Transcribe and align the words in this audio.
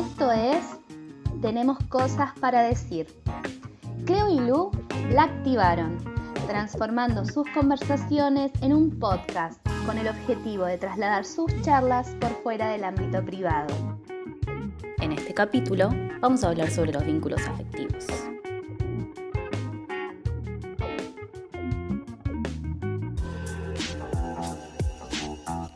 Esto 0.00 0.32
es 0.32 0.64
Tenemos 1.42 1.76
cosas 1.90 2.30
para 2.40 2.62
decir. 2.62 3.06
Cleo 4.06 4.30
y 4.30 4.40
Lu 4.40 4.70
la 5.10 5.24
activaron, 5.24 5.98
transformando 6.46 7.26
sus 7.26 7.46
conversaciones 7.50 8.50
en 8.62 8.72
un 8.72 8.98
podcast 8.98 9.60
con 9.84 9.98
el 9.98 10.08
objetivo 10.08 10.64
de 10.64 10.78
trasladar 10.78 11.26
sus 11.26 11.52
charlas 11.60 12.16
por 12.18 12.30
fuera 12.42 12.70
del 12.70 12.84
ámbito 12.84 13.22
privado. 13.22 13.74
En 15.00 15.12
este 15.12 15.34
capítulo 15.34 15.90
vamos 16.20 16.44
a 16.44 16.48
hablar 16.48 16.70
sobre 16.70 16.94
los 16.94 17.04
vínculos 17.04 17.46
afectivos. 17.46 17.79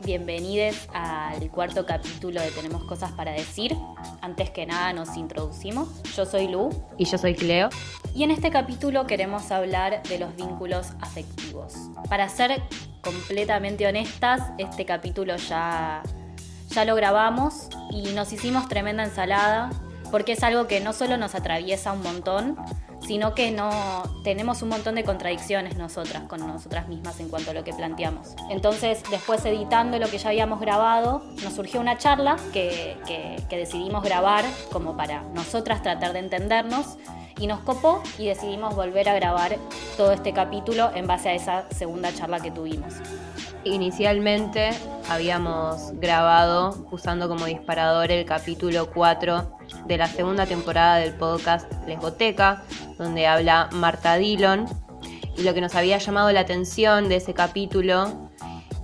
Bienvenidos 0.05 0.87
al 0.93 1.49
cuarto 1.49 1.87
capítulo 1.87 2.39
de 2.39 2.51
Tenemos 2.51 2.83
Cosas 2.83 3.11
para 3.13 3.31
Decir. 3.31 3.75
Antes 4.21 4.51
que 4.51 4.67
nada 4.67 4.93
nos 4.93 5.17
introducimos. 5.17 5.89
Yo 6.15 6.27
soy 6.27 6.47
Lu. 6.47 6.69
Y 6.99 7.05
yo 7.05 7.17
soy 7.17 7.33
Cleo. 7.33 7.69
Y 8.13 8.23
en 8.23 8.29
este 8.29 8.51
capítulo 8.51 9.07
queremos 9.07 9.49
hablar 9.49 10.03
de 10.03 10.19
los 10.19 10.35
vínculos 10.35 10.91
afectivos. 11.01 11.73
Para 12.07 12.29
ser 12.29 12.61
completamente 13.01 13.87
honestas, 13.87 14.43
este 14.59 14.85
capítulo 14.85 15.37
ya, 15.37 16.03
ya 16.69 16.85
lo 16.85 16.93
grabamos 16.93 17.69
y 17.89 18.13
nos 18.13 18.31
hicimos 18.31 18.69
tremenda 18.69 19.05
ensalada 19.05 19.71
porque 20.11 20.33
es 20.33 20.43
algo 20.43 20.67
que 20.67 20.81
no 20.81 20.93
solo 20.93 21.17
nos 21.17 21.33
atraviesa 21.33 21.93
un 21.93 22.03
montón, 22.03 22.57
sino 23.05 23.33
que 23.33 23.51
no 23.51 23.69
tenemos 24.23 24.61
un 24.61 24.69
montón 24.69 24.95
de 24.95 25.03
contradicciones 25.03 25.77
nosotras 25.77 26.23
con 26.23 26.39
nosotras 26.45 26.87
mismas 26.87 27.19
en 27.19 27.29
cuanto 27.29 27.51
a 27.51 27.53
lo 27.53 27.63
que 27.63 27.73
planteamos. 27.73 28.35
Entonces, 28.49 29.03
después 29.09 29.45
editando 29.45 29.99
lo 29.99 30.07
que 30.09 30.17
ya 30.17 30.29
habíamos 30.29 30.59
grabado, 30.59 31.23
nos 31.43 31.53
surgió 31.53 31.79
una 31.79 31.97
charla 31.97 32.37
que, 32.51 32.97
que 33.49 33.57
decidimos 33.57 34.03
grabar 34.03 34.45
como 34.71 34.97
para 34.97 35.21
nosotras 35.33 35.83
tratar 35.83 36.13
de 36.13 36.19
entendernos 36.19 36.97
y 37.39 37.47
nos 37.47 37.59
copó 37.59 38.01
y 38.17 38.27
decidimos 38.27 38.75
volver 38.75 39.09
a 39.09 39.13
grabar 39.13 39.57
todo 39.97 40.11
este 40.13 40.33
capítulo 40.33 40.91
en 40.95 41.07
base 41.07 41.29
a 41.29 41.33
esa 41.35 41.65
segunda 41.71 42.13
charla 42.13 42.39
que 42.39 42.51
tuvimos. 42.51 42.93
Inicialmente 43.65 44.69
habíamos 45.09 45.91
grabado 45.99 46.87
usando 46.91 47.27
como 47.27 47.45
disparador 47.45 48.11
el 48.11 48.23
capítulo 48.23 48.91
4 48.91 49.57
de 49.87 49.97
la 49.97 50.07
segunda 50.07 50.45
temporada 50.45 50.97
del 50.97 51.15
podcast 51.15 51.71
Lesboteca, 51.87 52.63
donde 52.99 53.25
habla 53.25 53.69
Marta 53.71 54.17
Dillon. 54.17 54.67
Y 55.35 55.41
lo 55.41 55.55
que 55.55 55.61
nos 55.61 55.73
había 55.73 55.97
llamado 55.97 56.31
la 56.31 56.41
atención 56.41 57.09
de 57.09 57.15
ese 57.15 57.33
capítulo 57.33 58.29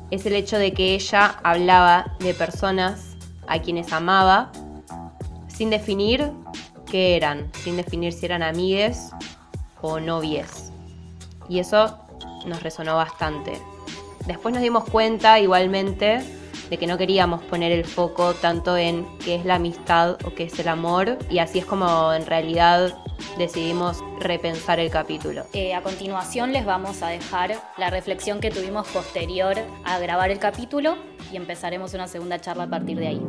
es 0.09 0.25
el 0.25 0.33
hecho 0.33 0.57
de 0.57 0.73
que 0.73 0.95
ella 0.95 1.35
hablaba 1.43 2.15
de 2.19 2.33
personas 2.33 3.15
a 3.47 3.59
quienes 3.59 3.93
amaba 3.93 4.51
sin 5.47 5.69
definir 5.69 6.31
qué 6.89 7.15
eran, 7.15 7.51
sin 7.63 7.77
definir 7.77 8.13
si 8.13 8.25
eran 8.25 8.41
amigues 8.41 9.11
o 9.79 9.99
novies. 9.99 10.71
Y 11.47 11.59
eso 11.59 11.99
nos 12.47 12.63
resonó 12.63 12.95
bastante. 12.95 13.61
Después 14.25 14.53
nos 14.53 14.61
dimos 14.61 14.83
cuenta 14.89 15.39
igualmente 15.39 16.21
de 16.69 16.77
que 16.77 16.87
no 16.87 16.97
queríamos 16.97 17.43
poner 17.43 17.71
el 17.71 17.85
foco 17.85 18.33
tanto 18.33 18.77
en 18.77 19.05
qué 19.19 19.35
es 19.35 19.45
la 19.45 19.55
amistad 19.55 20.17
o 20.23 20.33
qué 20.33 20.43
es 20.43 20.57
el 20.59 20.69
amor 20.69 21.17
y 21.29 21.39
así 21.39 21.59
es 21.59 21.65
como 21.65 22.13
en 22.13 22.25
realidad 22.25 22.97
decidimos 23.37 24.01
repensar 24.19 24.79
el 24.79 24.89
capítulo. 24.89 25.43
Eh, 25.53 25.73
a 25.73 25.81
continuación 25.81 26.53
les 26.53 26.65
vamos 26.65 27.03
a 27.03 27.09
dejar 27.09 27.55
la 27.77 27.89
reflexión 27.89 28.39
que 28.39 28.51
tuvimos 28.51 28.87
posterior 28.87 29.57
a 29.83 29.99
grabar 29.99 30.31
el 30.31 30.39
capítulo 30.39 30.95
y 31.31 31.35
empezaremos 31.35 31.93
una 31.93 32.07
segunda 32.07 32.39
charla 32.39 32.63
a 32.63 32.69
partir 32.69 32.97
de 32.97 33.07
ahí. 33.07 33.21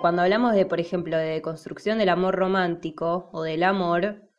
Cuando 0.00 0.22
hablamos 0.22 0.54
de, 0.54 0.64
por 0.64 0.80
ejemplo, 0.80 1.18
de 1.18 1.42
construcción 1.42 1.98
del 1.98 2.08
amor 2.08 2.34
romántico 2.34 3.28
o 3.32 3.42
del 3.42 3.62
amor, 3.62 4.29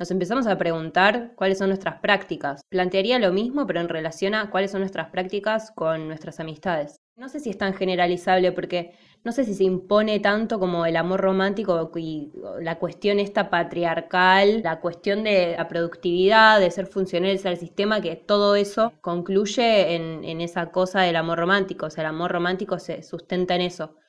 nos 0.00 0.10
empezamos 0.10 0.46
a 0.46 0.56
preguntar 0.56 1.34
cuáles 1.36 1.58
son 1.58 1.68
nuestras 1.68 2.00
prácticas. 2.00 2.62
Plantearía 2.70 3.18
lo 3.18 3.34
mismo, 3.34 3.66
pero 3.66 3.80
en 3.80 3.88
relación 3.90 4.34
a 4.34 4.48
cuáles 4.50 4.70
son 4.70 4.80
nuestras 4.80 5.10
prácticas 5.10 5.72
con 5.72 6.08
nuestras 6.08 6.40
amistades. 6.40 6.96
No 7.16 7.28
sé 7.28 7.38
si 7.38 7.50
es 7.50 7.58
tan 7.58 7.74
generalizable 7.74 8.50
porque 8.50 8.94
no 9.24 9.32
sé 9.32 9.44
si 9.44 9.52
se 9.52 9.64
impone 9.64 10.18
tanto 10.18 10.58
como 10.58 10.86
el 10.86 10.96
amor 10.96 11.20
romántico 11.20 11.90
y 11.96 12.32
la 12.62 12.78
cuestión 12.78 13.20
esta 13.20 13.50
patriarcal, 13.50 14.62
la 14.62 14.80
cuestión 14.80 15.22
de 15.22 15.54
la 15.58 15.68
productividad, 15.68 16.60
de 16.60 16.70
ser 16.70 16.86
funcionales 16.86 17.44
al 17.44 17.58
sistema, 17.58 18.00
que 18.00 18.16
todo 18.16 18.56
eso 18.56 18.94
concluye 19.02 19.96
en, 19.96 20.24
en 20.24 20.40
esa 20.40 20.70
cosa 20.70 21.02
del 21.02 21.16
amor 21.16 21.38
romántico. 21.38 21.84
O 21.86 21.90
sea, 21.90 22.04
el 22.04 22.08
amor 22.08 22.32
romántico 22.32 22.78
se 22.78 23.02
sustenta 23.02 23.54
en 23.54 23.60
eso. 23.60 23.99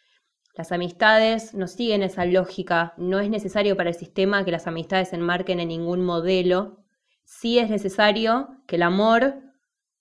Las 0.56 0.72
amistades 0.72 1.54
no 1.54 1.68
siguen 1.68 2.04
esa 2.04 2.26
lógica, 2.26 2.94
no 2.98 3.20
es 3.20 3.30
necesario 3.30 3.78
para 3.78 3.90
el 3.90 3.96
sistema 3.96 4.44
que 4.44 4.52
las 4.52 4.68
amistades 4.68 5.10
se 5.10 5.16
enmarquen 5.16 5.60
en 5.60 5.70
ningún 5.70 6.04
modelo, 6.04 6.84
sí 7.24 7.60
es 7.60 7.70
necesario 7.70 8.50
que 8.68 8.76
el 8.76 8.84
amor 8.84 9.36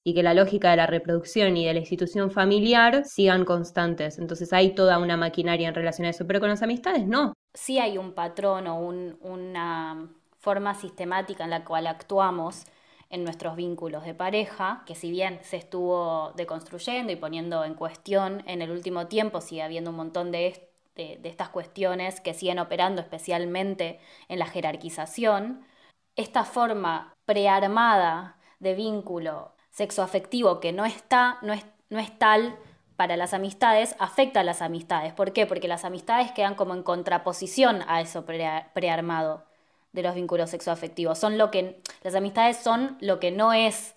y 0.02 0.14
que 0.14 0.22
la 0.22 0.34
lógica 0.34 0.70
de 0.70 0.76
la 0.76 0.86
reproducción 0.86 1.56
y 1.56 1.66
de 1.66 1.74
la 1.74 1.80
institución 1.80 2.30
familiar 2.30 3.04
sigan 3.04 3.44
constantes. 3.44 4.18
Entonces 4.18 4.52
hay 4.52 4.74
toda 4.74 4.98
una 4.98 5.16
maquinaria 5.16 5.68
en 5.68 5.74
relación 5.74 6.06
a 6.06 6.10
eso, 6.10 6.26
pero 6.26 6.40
con 6.40 6.48
las 6.48 6.62
amistades 6.62 7.06
no. 7.06 7.32
Sí 7.54 7.78
hay 7.78 7.98
un 7.98 8.14
patrón 8.14 8.66
o 8.66 8.80
una 8.80 10.10
forma 10.38 10.74
sistemática 10.74 11.44
en 11.44 11.50
la 11.50 11.64
cual 11.64 11.86
actuamos 11.86 12.64
en 13.10 13.24
nuestros 13.24 13.56
vínculos 13.56 14.04
de 14.04 14.14
pareja, 14.14 14.84
que 14.86 14.94
si 14.94 15.10
bien 15.10 15.40
se 15.42 15.56
estuvo 15.56 16.32
deconstruyendo 16.36 17.12
y 17.12 17.16
poniendo 17.16 17.64
en 17.64 17.74
cuestión 17.74 18.42
en 18.46 18.62
el 18.62 18.70
último 18.70 19.08
tiempo, 19.08 19.40
sigue 19.40 19.62
habiendo 19.62 19.90
un 19.90 19.96
montón 19.96 20.30
de, 20.30 20.68
estas 20.94 21.48
cuestiones 21.48 22.20
que 22.20 22.34
siguen 22.34 22.58
operando 22.58 23.00
especialmente 23.00 24.00
en 24.28 24.38
la 24.38 24.46
jerarquización, 24.46 25.66
esta 26.14 26.44
forma 26.44 27.14
prearmada 27.24 28.36
de 28.58 28.74
vínculo 28.74 29.54
sexoafectivo 29.70 30.60
que 30.60 30.72
no 30.72 30.84
está, 30.84 31.38
no 31.42 31.52
es, 31.52 31.64
no 31.88 31.98
es 31.98 32.16
tal 32.18 32.56
para 32.96 33.16
las 33.16 33.32
amistades, 33.32 33.96
afecta 33.98 34.40
a 34.40 34.44
las 34.44 34.60
amistades. 34.60 35.14
¿Por 35.14 35.32
qué? 35.32 35.46
Porque 35.46 35.68
las 35.68 35.86
amistades 35.86 36.32
quedan 36.32 36.54
como 36.54 36.74
en 36.74 36.82
contraposición 36.82 37.82
a 37.88 38.02
eso 38.02 38.26
prearmado 38.26 39.49
de 39.92 40.02
los 40.02 40.14
vínculos 40.14 40.50
sexoafectivos. 40.50 41.18
Son 41.18 41.38
lo 41.38 41.50
que, 41.50 41.80
las 42.02 42.14
amistades 42.14 42.58
son 42.58 42.96
lo 43.00 43.20
que 43.20 43.30
no 43.30 43.52
es 43.52 43.94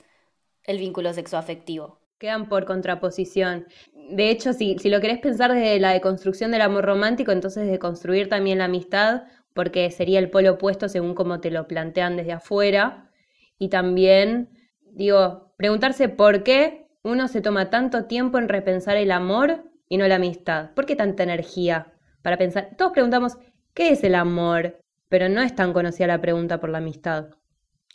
el 0.64 0.78
vínculo 0.78 1.14
sexoafectivo. 1.14 2.00
Quedan 2.18 2.48
por 2.48 2.66
contraposición. 2.66 3.68
De 3.94 4.30
hecho, 4.30 4.54
si, 4.54 4.78
si 4.80 4.90
lo 4.90 5.02
querés 5.02 5.20
pensar 5.20 5.54
desde 5.54 5.80
la 5.80 5.92
deconstrucción 5.92 6.52
del 6.52 6.62
amor 6.62 6.86
romántico, 6.86 7.32
entonces 7.32 7.70
de 7.70 7.80
construir 7.80 8.30
también 8.30 8.60
la 8.60 8.66
amistad, 8.66 9.24
porque 9.54 9.92
sería 9.92 10.20
el 10.20 10.30
polo 10.30 10.54
opuesto 10.54 10.90
según 10.90 11.16
como 11.16 11.40
te 11.40 11.52
lo 11.52 11.68
plantean 11.68 12.16
desde 12.16 12.34
afuera. 12.34 13.12
Y 13.60 13.70
también, 13.70 14.50
digo, 14.92 15.54
preguntarse 15.58 16.10
por 16.10 16.44
qué 16.44 16.88
uno 17.04 17.28
se 17.28 17.42
toma 17.42 17.70
tanto 17.70 18.06
tiempo 18.06 18.38
en 18.38 18.50
repensar 18.50 18.98
el 18.98 19.12
amor 19.12 19.64
y 19.90 19.98
no 19.98 20.08
la 20.08 20.16
amistad. 20.16 20.72
¿Por 20.74 20.86
qué 20.86 20.96
tanta 20.96 21.24
energía 21.24 21.94
para 22.22 22.38
pensar? 22.38 22.72
Todos 22.78 22.94
preguntamos, 22.94 23.38
¿qué 23.74 23.90
es 23.90 24.04
el 24.04 24.16
amor? 24.16 24.83
Pero 25.14 25.30
no 25.30 25.44
es 25.44 25.54
tan 25.54 25.74
conocida 25.74 26.08
la 26.08 26.22
pregunta 26.22 26.60
por 26.60 26.72
la 26.72 26.80
amistad. 26.80 27.28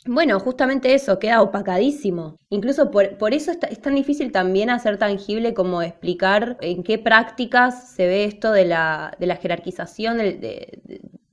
Bueno, 0.05 0.39
justamente 0.39 0.93
eso, 0.93 1.19
queda 1.19 1.41
opacadísimo. 1.41 2.37
Incluso 2.47 2.91
por, 2.91 3.33
eso 3.33 3.51
es 3.51 3.81
tan 3.81 3.95
difícil 3.95 4.31
también 4.31 4.69
hacer 4.69 4.97
tangible 4.97 5.53
como 5.53 5.81
explicar 5.81 6.55
en 6.61 6.81
qué 6.81 6.97
prácticas 6.97 7.91
se 7.91 8.07
ve 8.07 8.23
esto 8.23 8.53
de 8.53 8.63
la, 8.63 9.17
de 9.19 9.27
la 9.27 9.35
jerarquización 9.35 10.17
de, 10.17 10.79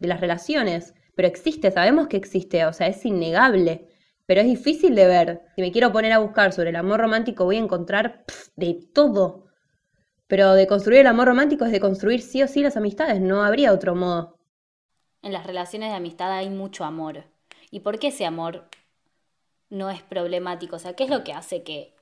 las 0.01 0.21
relaciones. 0.21 0.93
Pero 1.15 1.29
existe, 1.29 1.71
sabemos 1.71 2.09
que 2.09 2.17
existe, 2.17 2.67
o 2.67 2.73
sea, 2.73 2.89
es 2.89 3.07
innegable. 3.07 3.87
Pero 4.27 4.41
es 4.41 4.49
difícil 4.49 4.97
de 4.97 5.07
ver. 5.07 5.43
Si 5.55 5.63
me 5.63 5.71
quiero 5.71 5.93
poner 5.93 6.11
a 6.11 6.19
buscar 6.19 6.53
sobre 6.53 6.71
el 6.71 6.77
amor 6.77 6.99
romántico, 6.99 7.45
voy 7.45 7.59
a 7.59 7.61
encontrar 7.61 8.25
de 8.57 8.81
todo. 8.93 9.47
Pero 10.27 10.55
de 10.55 10.67
construir 10.67 11.03
el 11.03 11.07
amor 11.07 11.29
romántico 11.29 11.65
es 11.65 11.71
de 11.71 11.79
construir 11.79 12.23
sí 12.23 12.43
o 12.43 12.49
sí 12.49 12.61
las 12.61 12.77
amistades, 12.77 13.21
no 13.21 13.45
habría 13.45 13.73
otro 13.73 13.95
modo 13.95 14.36
en 15.27 15.33
las 15.33 15.47
relaciones 15.47 15.91
de 15.91 15.97
amistad 15.97 16.33
hay 16.33 16.49
mucho 16.49 16.85
amor. 16.85 17.25
¿Y 17.71 17.81
por 17.81 17.99
qué 17.99 18.09
ese 18.09 18.25
amor 18.25 18.65
no 19.69 19.91
es 19.91 20.03
problemático? 20.03 20.77
O 20.77 20.79
sea, 20.79 20.95
¿qué 20.95 21.05
es 21.05 21.11
lo 21.11 21.25
que 21.25 21.33
hace 21.33 21.63
que 21.63 21.95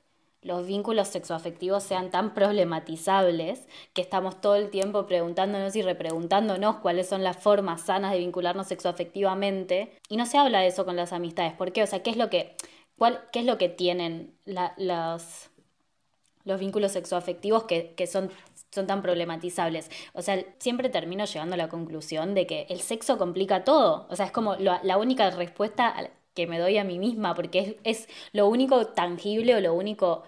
los 0.43 0.67
vínculos 0.67 1.09
sexoafectivos 1.09 1.83
sean 1.83 2.11
tan 2.11 2.35
problematizables 2.35 3.67
que 3.95 4.03
estamos 4.03 4.43
todo 4.43 4.57
el 4.57 4.69
tiempo 4.69 5.07
preguntándonos 5.07 5.75
y 5.75 5.81
repreguntándonos 5.81 6.77
cuáles 6.77 7.09
son 7.09 7.25
las 7.25 7.39
formas 7.39 7.81
sanas 7.81 8.13
de 8.13 8.19
vincularnos 8.19 8.67
sexoafectivamente 8.67 9.99
y 10.11 10.19
no 10.19 10.27
se 10.27 10.37
habla 10.37 10.61
de 10.61 10.67
eso 10.67 10.85
con 10.85 10.97
las 10.97 11.15
amistades. 11.15 11.55
¿Por 11.55 11.73
qué? 11.73 11.83
O 11.83 11.87
sea, 11.87 12.03
¿qué 12.03 12.11
es 12.11 12.19
lo 12.19 12.29
que, 12.29 12.57
cuál, 12.99 13.25
qué 13.33 13.39
es 13.41 13.47
lo 13.47 13.57
que 13.57 13.71
tienen 13.71 14.35
los, 14.45 15.49
los 16.45 16.61
vínculos 16.61 16.93
sexoafectivos 16.93 17.65
que, 17.65 17.95
que 17.95 18.07
son 18.07 18.31
son 18.75 18.87
tan 18.87 19.03
problematizables. 19.03 19.91
O 20.13 20.23
sea, 20.23 20.45
siempre 20.59 20.89
termino 20.89 21.25
llegando 21.25 21.55
a 21.55 21.59
la 21.59 21.69
conclusión 21.69 22.35
de 22.35 22.47
que 22.47 22.67
el 22.69 22.81
sexo 22.81 23.19
complica 23.19 23.65
todo. 23.65 24.07
O 24.11 24.17
sea, 24.17 24.27
es 24.27 24.33
como 24.33 24.57
la 24.57 24.99
única 24.99 25.31
respuesta 25.31 25.95
que 26.35 26.47
me 26.47 26.59
doy 26.59 26.79
a 26.79 26.85
mí 26.85 26.99
misma, 26.99 27.35
porque 27.35 27.79
es, 27.85 28.09
lo 28.33 28.49
único 28.49 28.89
tangible 28.89 29.57
o 29.57 29.61
lo 29.61 29.75
único 29.75 30.25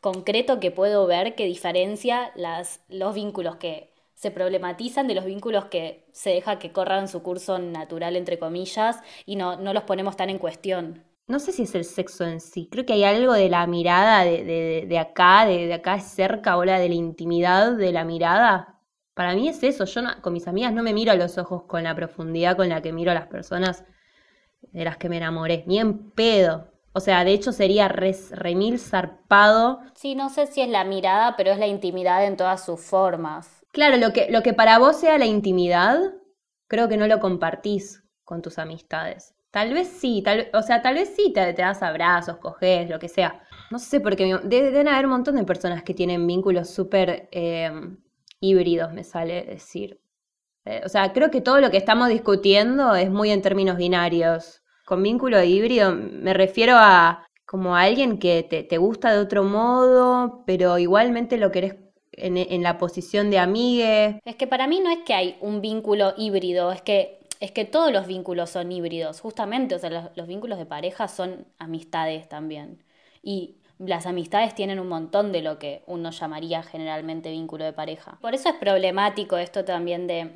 concreto 0.00 0.60
que 0.60 0.70
puedo 0.70 1.06
ver 1.06 1.34
que 1.34 1.46
diferencia 1.46 2.32
las, 2.36 2.80
los 2.88 3.14
vínculos 3.14 3.56
que 3.56 3.92
se 4.14 4.30
problematizan 4.30 5.08
de 5.08 5.14
los 5.14 5.24
vínculos 5.24 5.66
que 5.66 6.06
se 6.12 6.30
deja 6.30 6.58
que 6.58 6.72
corran 6.72 7.08
su 7.08 7.22
curso 7.22 7.58
natural, 7.58 8.16
entre 8.16 8.38
comillas, 8.38 9.00
y 9.26 9.36
no, 9.36 9.56
no 9.56 9.72
los 9.72 9.84
ponemos 9.84 10.16
tan 10.16 10.30
en 10.30 10.38
cuestión. 10.38 11.04
No 11.28 11.40
sé 11.40 11.52
si 11.52 11.62
es 11.64 11.74
el 11.74 11.84
sexo 11.84 12.24
en 12.24 12.40
sí, 12.40 12.68
creo 12.70 12.86
que 12.86 12.92
hay 12.92 13.04
algo 13.04 13.32
de 13.32 13.48
la 13.48 13.66
mirada 13.66 14.24
de, 14.24 14.44
de, 14.44 14.86
de 14.88 14.98
acá, 14.98 15.44
de, 15.44 15.66
de 15.66 15.74
acá 15.74 15.98
cerca, 15.98 16.56
o 16.56 16.64
la 16.64 16.78
de 16.78 16.88
la 16.88 16.94
intimidad 16.94 17.72
de 17.72 17.92
la 17.92 18.04
mirada. 18.04 18.80
Para 19.14 19.34
mí 19.34 19.48
es 19.48 19.62
eso, 19.62 19.86
yo 19.86 20.02
con 20.22 20.32
mis 20.32 20.46
amigas 20.46 20.72
no 20.72 20.82
me 20.82 20.92
miro 20.92 21.10
a 21.10 21.16
los 21.16 21.36
ojos 21.38 21.64
con 21.64 21.82
la 21.82 21.94
profundidad 21.96 22.56
con 22.56 22.68
la 22.68 22.80
que 22.80 22.92
miro 22.92 23.10
a 23.10 23.14
las 23.14 23.26
personas 23.26 23.84
de 24.72 24.84
las 24.84 24.98
que 24.98 25.08
me 25.08 25.16
enamoré, 25.16 25.64
ni 25.66 25.78
en 25.78 26.10
pedo. 26.10 26.68
O 26.92 27.00
sea, 27.00 27.24
de 27.24 27.32
hecho 27.32 27.52
sería 27.52 27.88
remil 27.88 28.78
zarpado. 28.78 29.80
Sí, 29.94 30.14
no 30.14 30.30
sé 30.30 30.46
si 30.46 30.62
es 30.62 30.68
la 30.68 30.84
mirada, 30.84 31.36
pero 31.36 31.50
es 31.50 31.58
la 31.58 31.66
intimidad 31.66 32.24
en 32.24 32.36
todas 32.36 32.64
sus 32.64 32.80
formas. 32.80 33.66
Claro, 33.72 33.96
lo 33.98 34.12
que, 34.12 34.28
lo 34.30 34.42
que 34.42 34.54
para 34.54 34.78
vos 34.78 34.98
sea 35.00 35.18
la 35.18 35.26
intimidad, 35.26 35.98
creo 36.68 36.88
que 36.88 36.96
no 36.96 37.06
lo 37.06 37.20
compartís 37.20 38.02
con 38.24 38.42
tus 38.42 38.58
amistades. 38.58 39.35
Tal 39.56 39.72
vez 39.72 39.88
sí, 39.88 40.20
tal, 40.22 40.50
o 40.52 40.60
sea, 40.60 40.82
tal 40.82 40.96
vez 40.96 41.14
sí 41.16 41.32
te, 41.32 41.54
das 41.54 41.82
abrazos, 41.82 42.36
coges, 42.36 42.90
lo 42.90 42.98
que 42.98 43.08
sea. 43.08 43.40
No 43.70 43.78
sé, 43.78 44.00
porque 44.00 44.38
deben 44.44 44.86
haber 44.86 45.06
un 45.06 45.12
montón 45.12 45.36
de 45.36 45.44
personas 45.44 45.82
que 45.82 45.94
tienen 45.94 46.26
vínculos 46.26 46.68
súper 46.68 47.30
eh, 47.32 47.70
híbridos, 48.38 48.92
me 48.92 49.02
sale 49.02 49.44
decir. 49.44 49.98
Eh, 50.66 50.82
o 50.84 50.90
sea, 50.90 51.10
creo 51.14 51.30
que 51.30 51.40
todo 51.40 51.62
lo 51.62 51.70
que 51.70 51.78
estamos 51.78 52.10
discutiendo 52.10 52.94
es 52.94 53.10
muy 53.10 53.30
en 53.30 53.40
términos 53.40 53.78
binarios. 53.78 54.62
Con 54.84 55.02
vínculo 55.02 55.42
híbrido 55.42 55.90
me 55.94 56.34
refiero 56.34 56.74
a 56.76 57.26
como 57.46 57.76
a 57.76 57.80
alguien 57.80 58.18
que 58.18 58.42
te, 58.42 58.62
te 58.62 58.76
gusta 58.76 59.10
de 59.10 59.20
otro 59.20 59.42
modo, 59.42 60.44
pero 60.46 60.76
igualmente 60.76 61.38
lo 61.38 61.50
querés 61.50 61.76
en, 62.16 62.62
la 62.62 62.78
posición 62.78 63.30
de 63.30 63.38
amigue. 63.38 64.20
Es 64.24 64.36
que 64.36 64.46
para 64.46 64.66
mí 64.66 64.80
no 64.80 64.90
es 64.90 64.98
que 65.04 65.14
hay 65.14 65.36
un 65.40 65.60
vínculo 65.60 66.14
híbrido, 66.16 66.72
es 66.72 66.82
que, 66.82 67.20
es 67.40 67.52
que 67.52 67.64
todos 67.64 67.92
los 67.92 68.06
vínculos 68.06 68.50
son 68.50 68.72
híbridos, 68.72 69.20
justamente, 69.20 69.74
o 69.74 69.78
sea, 69.78 69.90
los, 69.90 70.04
los 70.16 70.26
vínculos 70.26 70.58
de 70.58 70.66
pareja 70.66 71.08
son 71.08 71.46
amistades 71.58 72.28
también. 72.28 72.82
Y 73.22 73.56
las 73.78 74.06
amistades 74.06 74.54
tienen 74.54 74.80
un 74.80 74.88
montón 74.88 75.32
de 75.32 75.42
lo 75.42 75.58
que 75.58 75.82
uno 75.86 76.10
llamaría 76.10 76.62
generalmente 76.62 77.30
vínculo 77.30 77.64
de 77.64 77.72
pareja. 77.72 78.18
Por 78.20 78.34
eso 78.34 78.48
es 78.48 78.54
problemático 78.54 79.36
esto 79.36 79.64
también 79.64 80.06
de, 80.06 80.30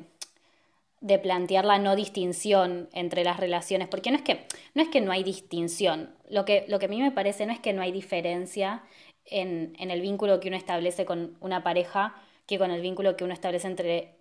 de 1.01 1.17
plantear 1.17 1.65
la 1.65 1.79
no 1.79 1.95
distinción 1.95 2.87
entre 2.93 3.23
las 3.23 3.39
relaciones, 3.39 3.87
porque 3.87 4.11
no 4.11 4.17
es 4.17 4.23
que 4.23 4.45
no, 4.75 4.83
es 4.83 4.89
que 4.89 5.01
no 5.01 5.11
hay 5.11 5.23
distinción, 5.23 6.11
lo 6.29 6.45
que, 6.45 6.65
lo 6.67 6.79
que 6.79 6.85
a 6.85 6.89
mí 6.89 7.01
me 7.01 7.11
parece 7.11 7.45
no 7.45 7.51
es 7.51 7.59
que 7.59 7.73
no 7.73 7.81
hay 7.81 7.91
diferencia 7.91 8.83
en, 9.25 9.73
el 9.77 10.01
vínculo 10.01 10.39
que 10.39 10.47
uno 10.47 10.57
establece 10.57 11.05
con 11.05 11.37
una 11.41 11.63
pareja 11.63 12.15
que 12.45 12.57
con 12.57 12.71
el 12.71 12.81
vínculo 12.81 13.15
que 13.15 13.23
uno 13.23 13.33
establece 13.33 13.67
entre, 13.67 14.15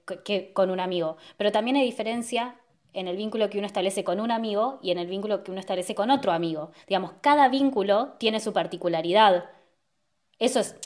con 0.53 0.71
un 0.71 0.81
amigo. 0.81 1.17
Pero 1.37 1.53
también 1.53 1.77
hay 1.77 1.85
diferencia 1.85 2.57
en 2.93 3.09
el 3.09 3.17
vínculo 3.17 3.51
que 3.51 3.59
uno 3.59 3.67
establece 3.67 4.05
con 4.05 4.21
un 4.21 4.31
amigo 4.31 4.79
y 4.83 4.91
en 4.91 4.99
el 4.99 5.07
vínculo 5.07 5.43
que 5.45 5.51
uno 5.51 5.61
establece 5.61 5.95
con 5.95 6.11
otro 6.11 6.33
amigo. 6.33 6.73
Digamos, 6.89 7.13
cada 7.21 7.49
vínculo 7.49 8.15
tiene 8.19 8.41
su 8.41 8.53
particularidad. 8.53 9.51
Eso 10.39 10.61
es, 10.61 10.77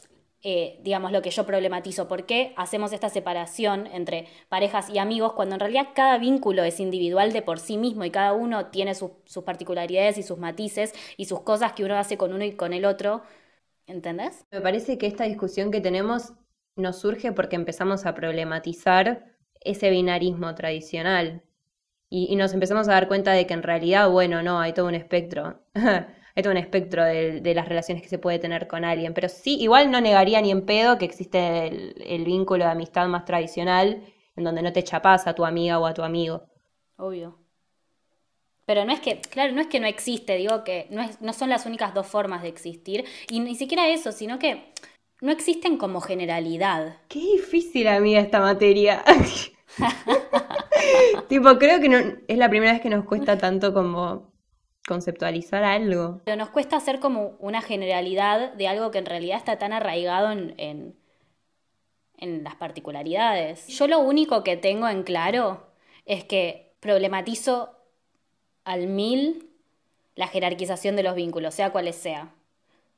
eh, 0.43 0.79
digamos, 0.83 1.13
lo 1.13 1.23
que 1.23 1.31
yo 1.31 1.47
problematizo. 1.47 2.09
¿Por 2.09 2.27
qué 2.27 2.53
hacemos 2.57 2.93
esta 2.93 3.09
separación 3.09 3.87
entre 3.87 4.27
parejas 4.49 4.91
y 4.91 4.99
amigos 4.99 5.33
cuando 5.33 5.55
en 5.55 5.61
realidad 5.61 5.89
cada 5.95 6.19
vínculo 6.19 6.65
es 6.65 6.81
individual 6.81 7.33
de 7.33 7.43
por 7.43 7.59
sí 7.59 7.79
mismo 7.79 8.05
y 8.05 8.11
cada 8.11 8.33
uno 8.33 8.67
tiene 8.67 8.95
sus 8.95 9.13
particularidades 9.45 10.19
y 10.19 10.23
sus 10.23 10.39
matices 10.39 10.93
y 11.17 11.27
sus 11.27 11.41
cosas 11.41 11.73
que 11.73 11.85
uno 11.85 11.97
hace 11.97 12.17
con 12.19 12.33
uno 12.33 12.45
y 12.45 12.53
con 12.53 12.73
el 12.73 12.85
otro? 12.85 13.23
¿Entendés? 13.87 14.45
Me 14.51 14.61
parece 14.61 14.99
que 14.99 15.07
esta 15.07 15.25
discusión 15.25 15.71
que 15.71 15.81
tenemos 15.81 16.33
nos 16.77 16.99
surge 16.99 17.33
porque 17.33 17.57
empezamos 17.57 18.07
a 18.07 18.15
problematizar 18.15 19.35
ese 19.61 19.91
binarismo 19.91 20.55
tradicional 20.55 21.43
y, 22.15 22.37
nos 22.37 22.55
empezamos 22.55 22.87
a 22.89 22.93
dar 22.93 23.09
cuenta 23.09 23.33
de 23.33 23.47
que 23.47 23.55
en 23.55 23.63
realidad, 23.65 24.09
bueno, 24.09 24.43
no, 24.43 24.61
hay 24.61 24.73
todo 24.73 24.87
un 24.87 24.95
espectro. 24.95 25.61
hay 25.75 26.43
todo 26.43 26.53
un 26.53 26.59
espectro 26.59 27.05
de, 27.05 27.53
las 27.55 27.69
relaciones 27.69 28.03
que 28.03 28.09
se 28.09 28.19
puede 28.19 28.39
tener 28.39 28.69
con 28.69 28.85
alguien. 28.85 29.15
Pero 29.15 29.29
sí, 29.29 29.57
igual 29.61 29.91
no 29.91 30.01
negaría 30.01 30.41
ni 30.41 30.53
en 30.53 30.65
pedo 30.65 30.97
que 30.97 31.07
existe 31.07 31.67
el, 31.67 31.95
el 32.07 32.25
vínculo 32.25 32.65
de 32.65 32.71
amistad 32.71 33.09
más 33.09 33.25
tradicional, 33.25 34.05
en 34.37 34.45
donde 34.45 34.63
no 34.63 34.73
te 34.73 34.85
chapas 34.85 35.27
a 35.27 35.35
tu 35.35 35.45
amiga 35.45 35.81
o 35.81 35.87
a 35.87 35.95
tu 35.95 36.03
amigo. 36.03 36.45
Obvio. 36.97 37.37
Pero 38.65 38.85
no 38.85 38.93
es 38.93 39.01
que, 39.01 39.21
claro, 39.21 39.53
no 39.53 39.61
es 39.61 39.67
que 39.67 39.81
no 39.81 39.87
existe, 39.87 40.37
digo 40.37 40.65
que 40.65 40.87
no, 40.91 41.03
es, 41.03 41.21
no 41.21 41.33
son 41.33 41.51
las 41.51 41.67
únicas 41.67 41.95
dos 41.95 42.07
formas 42.07 42.43
de 42.43 42.49
existir. 42.49 43.05
Y 43.29 43.41
ni 43.41 43.57
siquiera 43.57 43.89
eso, 43.89 44.13
sino 44.13 44.39
que 44.39 44.73
no 45.21 45.33
existen 45.33 45.77
como 45.79 46.01
generalidad. 46.01 46.97
Qué 47.09 47.19
difícil, 47.19 47.89
amiga, 47.89 48.21
esta 48.21 48.41
materia. 48.41 49.03
tipo, 51.29 51.59
creo 51.59 51.81
que 51.81 52.19
es 52.27 52.39
la 52.39 52.49
primera 52.49 52.73
vez 52.73 52.81
que 52.81 52.91
nos 52.91 53.05
cuesta 53.05 53.39
tanto 53.39 53.73
como 53.73 54.33
conceptualizar 54.87 55.65
algo. 55.65 56.21
Pero 56.25 56.37
nos 56.37 56.51
cuesta 56.51 56.77
hacer 56.77 57.01
como 57.01 57.37
una 57.39 57.63
generalidad 57.63 58.53
de 58.53 58.69
algo 58.69 58.91
que 58.91 58.99
en 58.99 59.07
realidad 59.07 59.39
está 59.39 59.59
tan 59.59 59.73
arraigado 59.73 60.31
en, 60.31 60.55
en, 62.19 62.43
las 62.43 62.55
particularidades. 62.55 63.67
Yo 63.69 63.87
lo 63.87 63.99
único 63.99 64.43
que 64.45 64.57
tengo 64.57 64.89
en 64.89 65.03
claro 65.03 65.67
es 66.07 66.25
que 66.25 66.75
problematizo 66.81 67.77
al 68.65 68.87
mil 68.87 69.51
la 70.15 70.29
jerarquización 70.29 70.97
de 70.97 71.03
los 71.03 71.15
vínculos, 71.15 71.55
sea 71.55 71.71
cuales 71.71 71.97
sea. 71.97 72.35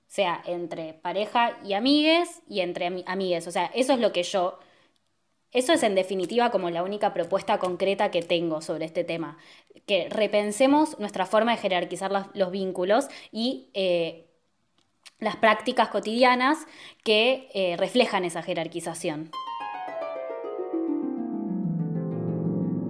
Sea 0.06 0.40
entre 0.46 0.94
pareja 0.94 1.58
y 1.64 1.72
amigues 1.72 2.42
y 2.48 2.60
entre 2.60 3.04
amigues. 3.06 3.48
O 3.48 3.50
sea, 3.50 3.66
eso 3.74 3.94
es 3.94 3.98
lo 3.98 4.12
que 4.12 4.22
yo. 4.22 4.60
Eso 5.52 5.72
es 5.72 5.82
en 5.82 5.94
definitiva 5.94 6.50
como 6.50 6.70
la 6.70 6.82
única 6.82 7.14
propuesta 7.14 7.58
concreta 7.58 8.10
que 8.10 8.22
tengo 8.22 8.60
sobre 8.60 8.84
este 8.84 9.04
tema. 9.04 9.38
Que 9.86 10.08
repensemos 10.10 10.98
nuestra 10.98 11.26
forma 11.26 11.52
de 11.52 11.58
jerarquizar 11.58 12.10
los, 12.34 12.50
vínculos 12.50 13.08
y 13.32 13.70
eh, 13.74 14.26
las 15.18 15.36
prácticas 15.36 15.88
cotidianas 15.88 16.66
que 17.04 17.48
eh, 17.54 17.76
reflejan 17.78 18.24
esa 18.24 18.42
jerarquización. 18.42 19.30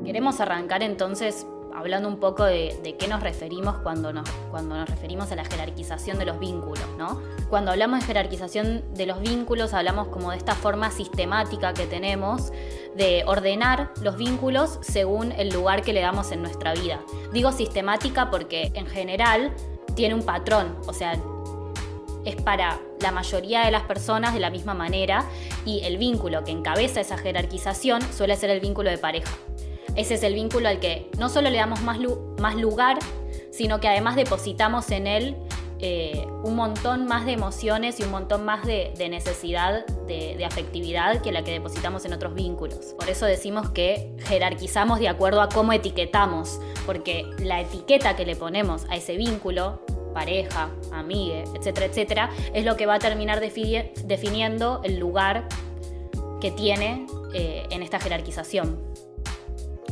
Queremos 0.04 0.40
arrancar 0.40 0.82
entonces 0.82 1.46
hablando 1.76 2.08
un 2.08 2.19
poco 2.19 2.44
de, 2.44 2.97
qué 2.99 3.06
nos 3.06 3.23
referimos 3.23 3.76
cuando 3.78 4.11
nos, 4.12 4.28
cuando 4.50 4.76
nos 4.76 4.88
referimos 4.88 5.30
a 5.30 5.37
la 5.37 5.45
jerarquización 5.45 6.18
de 6.18 6.25
los 6.25 6.38
vínculos, 6.40 6.87
¿no? 6.97 7.21
Cuando 7.50 7.71
hablamos 7.71 8.00
de 8.00 8.06
jerarquización 8.06 8.95
de 8.95 9.04
los 9.04 9.21
vínculos, 9.21 9.75
hablamos 9.75 10.09
como 10.09 10.30
de 10.30 10.38
esta 10.38 10.54
forma 10.54 10.90
sistemática 10.90 11.75
que 11.75 11.87
tenemos 11.87 12.50
de 12.97 13.25
ordenar 13.26 13.90
los 14.00 14.16
vínculos 14.16 14.78
según 14.80 15.33
el 15.33 15.50
lugar 15.50 15.83
que 15.83 15.92
le 15.92 16.00
damos 16.00 16.33
en 16.33 16.40
nuestra 16.40 16.73
vida. 16.73 17.00
Digo 17.35 17.52
sistemática 17.52 18.30
porque 18.30 18.73
en 18.75 18.87
general 18.87 19.52
tiene 19.95 20.14
un 20.14 20.23
patrón, 20.23 20.78
o 20.87 20.95
sea, 20.95 21.21
es 22.25 22.37
para 22.37 22.80
la 23.00 23.12
mayoría 23.12 23.66
de 23.66 23.71
las 23.71 23.83
personas 23.83 24.33
de 24.33 24.40
la 24.40 24.49
misma 24.49 24.73
manera 24.73 25.26
y 25.66 25.83
el 25.85 25.99
vínculo 25.99 26.42
que 26.42 26.52
encabeza 26.52 27.00
esa 27.00 27.18
jerarquización 27.18 28.00
suele 28.02 28.35
ser 28.37 28.49
el 28.49 28.61
vínculo 28.61 28.90
de 28.90 28.99
pareja. 28.99 29.30
Ese 29.96 30.14
es 30.14 30.22
el 30.22 30.34
vínculo 30.34 30.68
al 30.68 30.78
que 30.78 31.10
no 31.18 31.28
solo 31.28 31.50
le 31.50 31.56
damos 31.56 31.80
más, 31.82 31.98
lugar, 32.56 32.98
sino 33.50 33.80
que 33.80 33.88
además 33.88 34.14
depositamos 34.14 34.90
en 34.90 35.06
él 35.06 35.36
eh, 35.78 36.26
un 36.42 36.54
montón 36.54 37.06
más 37.06 37.26
de 37.26 37.32
emociones 37.32 37.98
y 38.00 38.02
un 38.02 38.10
montón 38.10 38.44
más 38.44 38.64
de, 38.66 38.92
necesidad 39.10 39.86
de, 40.06 40.42
afectividad 40.44 41.22
que 41.22 41.32
la 41.32 41.44
que 41.44 41.52
depositamos 41.52 42.04
en 42.04 42.12
otros 42.12 42.34
vínculos. 42.34 42.94
Por 42.98 43.08
eso 43.08 43.24
decimos 43.26 43.70
que 43.70 44.14
jerarquizamos 44.24 45.00
de 45.00 45.08
acuerdo 45.08 45.40
a 45.40 45.48
cómo 45.48 45.72
etiquetamos, 45.72 46.60
porque 46.84 47.24
la 47.38 47.60
etiqueta 47.60 48.16
que 48.16 48.26
le 48.26 48.36
ponemos 48.36 48.84
a 48.90 48.96
ese 48.96 49.16
vínculo, 49.16 49.80
pareja, 50.12 50.70
amigue, 50.92 51.44
etcétera, 51.54 51.86
etcétera, 51.86 52.30
es 52.54 52.64
lo 52.64 52.76
que 52.76 52.86
va 52.86 52.94
a 52.94 52.98
terminar 52.98 53.40
definiendo 53.40 54.80
el 54.84 54.98
lugar 54.98 55.48
que 56.40 56.50
tiene 56.50 57.06
eh, 57.34 57.66
en 57.70 57.82
esta 57.82 57.98
jerarquización. 57.98 58.95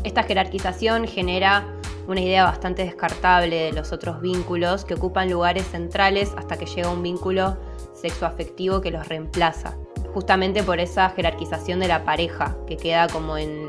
Esta 0.05 0.23
jerarquización 0.23 1.09
genera 1.09 1.67
una 2.07 2.21
idea 2.21 2.45
bastante 2.45 2.85
descartable 2.85 3.57
de 3.57 3.73
los 3.73 3.91
otros 3.91 4.21
vínculos 4.21 4.85
que 4.85 4.93
ocupan 4.93 5.31
lugares 5.31 5.67
centrales 5.67 6.31
hasta 6.37 6.59
que 6.59 6.67
llega 6.67 6.91
un 6.91 7.03
vínculo 7.03 7.57
sexoafectivo 7.95 8.83
que 8.83 8.91
los 8.91 9.09
reemplaza. 9.09 9.79
Justamente 10.13 10.63
por 10.63 10.79
esa 10.79 11.09
jerarquización 11.09 11.81
de 11.81 11.89
la 11.89 12.05
pareja 12.05 12.55
que 12.67 12.77
queda 12.77 13.09
como 13.09 13.39
en, 13.39 13.67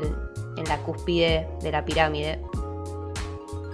la 0.68 0.78
cúspide 0.78 1.48
de 1.62 1.72
la 1.72 1.84
pirámide. 1.84 2.40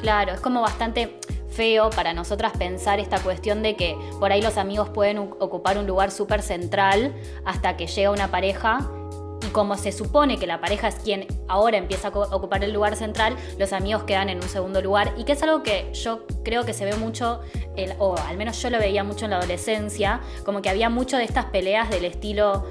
Claro, 0.00 0.32
es 0.32 0.40
como 0.40 0.60
bastante 0.60 1.18
feo 1.48 1.90
para 1.90 2.12
nosotras 2.12 2.52
pensar 2.56 3.00
esta 3.00 3.18
cuestión 3.18 3.62
de 3.62 3.76
que 3.76 3.96
por 4.20 4.30
ahí 4.30 4.40
los 4.40 4.56
amigos 4.56 4.88
pueden 4.90 5.18
ocupar 5.18 5.78
un 5.78 5.86
lugar 5.86 6.10
súper 6.10 6.42
central 6.42 7.14
hasta 7.44 7.76
que 7.76 7.86
llega 7.86 8.10
una 8.10 8.30
pareja 8.30 8.90
y 9.46 9.50
como 9.50 9.76
se 9.76 9.92
supone 9.92 10.38
que 10.38 10.46
la 10.46 10.60
pareja 10.60 10.88
es 10.88 10.96
quien 10.96 11.26
ahora 11.48 11.78
empieza 11.78 12.08
a 12.08 12.10
ocupar 12.10 12.62
el 12.64 12.72
lugar 12.72 12.96
central, 12.96 13.36
los 13.58 13.72
amigos 13.72 14.04
quedan 14.04 14.28
en 14.28 14.38
un 14.38 14.48
segundo 14.48 14.80
lugar 14.80 15.14
y 15.16 15.24
que 15.24 15.32
es 15.32 15.42
algo 15.42 15.62
que 15.62 15.90
yo 15.92 16.26
creo 16.44 16.64
que 16.64 16.72
se 16.72 16.84
ve 16.84 16.94
mucho, 16.94 17.40
o 17.98 18.16
al 18.16 18.36
menos 18.36 18.60
yo 18.62 18.70
lo 18.70 18.78
veía 18.78 19.04
mucho 19.04 19.24
en 19.24 19.32
la 19.32 19.38
adolescencia, 19.38 20.20
como 20.44 20.62
que 20.62 20.70
había 20.70 20.90
mucho 20.90 21.16
de 21.16 21.24
estas 21.24 21.46
peleas 21.46 21.90
del 21.90 22.04
estilo, 22.04 22.64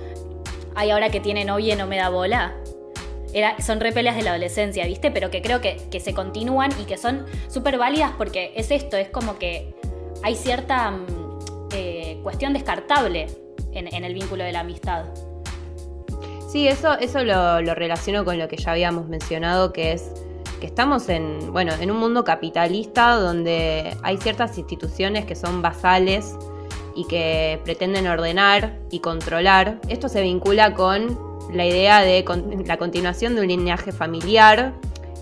ay, 0.75 0.91
ahora 0.91 1.09
que 1.09 1.19
tiene 1.19 1.45
novia 1.45 1.75
no 1.75 1.87
me 1.87 1.97
da 1.97 2.09
bola. 2.09 2.55
son 3.59 3.79
repeleas 3.79 4.15
de 4.15 4.23
la 4.23 4.31
adolescencia, 4.31 4.85
¿viste? 4.85 5.11
Pero 5.11 5.29
que 5.29 5.41
creo 5.41 5.61
que, 5.61 5.99
se 5.99 6.13
continúan 6.13 6.71
y 6.79 6.85
que 6.85 6.97
son 6.97 7.25
súper 7.47 7.77
válidas 7.77 8.11
porque 8.17 8.53
es 8.55 8.71
esto, 8.71 8.97
es 8.97 9.09
como 9.09 9.37
que 9.37 9.73
hay 10.23 10.35
cierta 10.35 10.91
mm, 10.91 11.39
eh, 11.73 12.19
cuestión 12.23 12.53
descartable 12.53 13.27
en, 13.73 14.03
el 14.03 14.13
vínculo 14.13 14.43
de 14.43 14.51
la 14.51 14.61
amistad. 14.61 15.05
Sí, 16.51 16.67
eso, 16.67 16.99
eso 16.99 17.23
lo, 17.23 17.61
relaciono 17.75 18.25
con 18.25 18.37
lo 18.37 18.49
que 18.49 18.57
ya 18.57 18.71
habíamos 18.71 19.07
mencionado, 19.07 19.71
que 19.71 19.93
es 19.93 20.11
que 20.59 20.67
estamos 20.67 21.07
en, 21.07 21.53
bueno, 21.53 21.71
en 21.79 21.89
un 21.89 21.97
mundo 21.97 22.25
capitalista 22.25 23.15
donde 23.15 23.95
hay 24.03 24.17
ciertas 24.17 24.57
instituciones 24.57 25.23
que 25.23 25.33
son 25.33 25.61
basales 25.61 26.35
y 26.93 27.05
que 27.05 27.61
pretenden 27.63 28.05
ordenar 28.05 28.77
y 28.91 28.99
controlar. 28.99 29.79
Esto 29.87 30.09
se 30.09 30.21
vincula 30.21 30.73
con 30.73 31.17
la 31.53 31.65
idea 31.65 32.01
de 32.01 32.25
la 32.65 32.75
continuación 32.75 33.35
de 33.35 33.41
un 33.41 33.47
lineaje 33.47 33.93
familiar, 33.93 34.73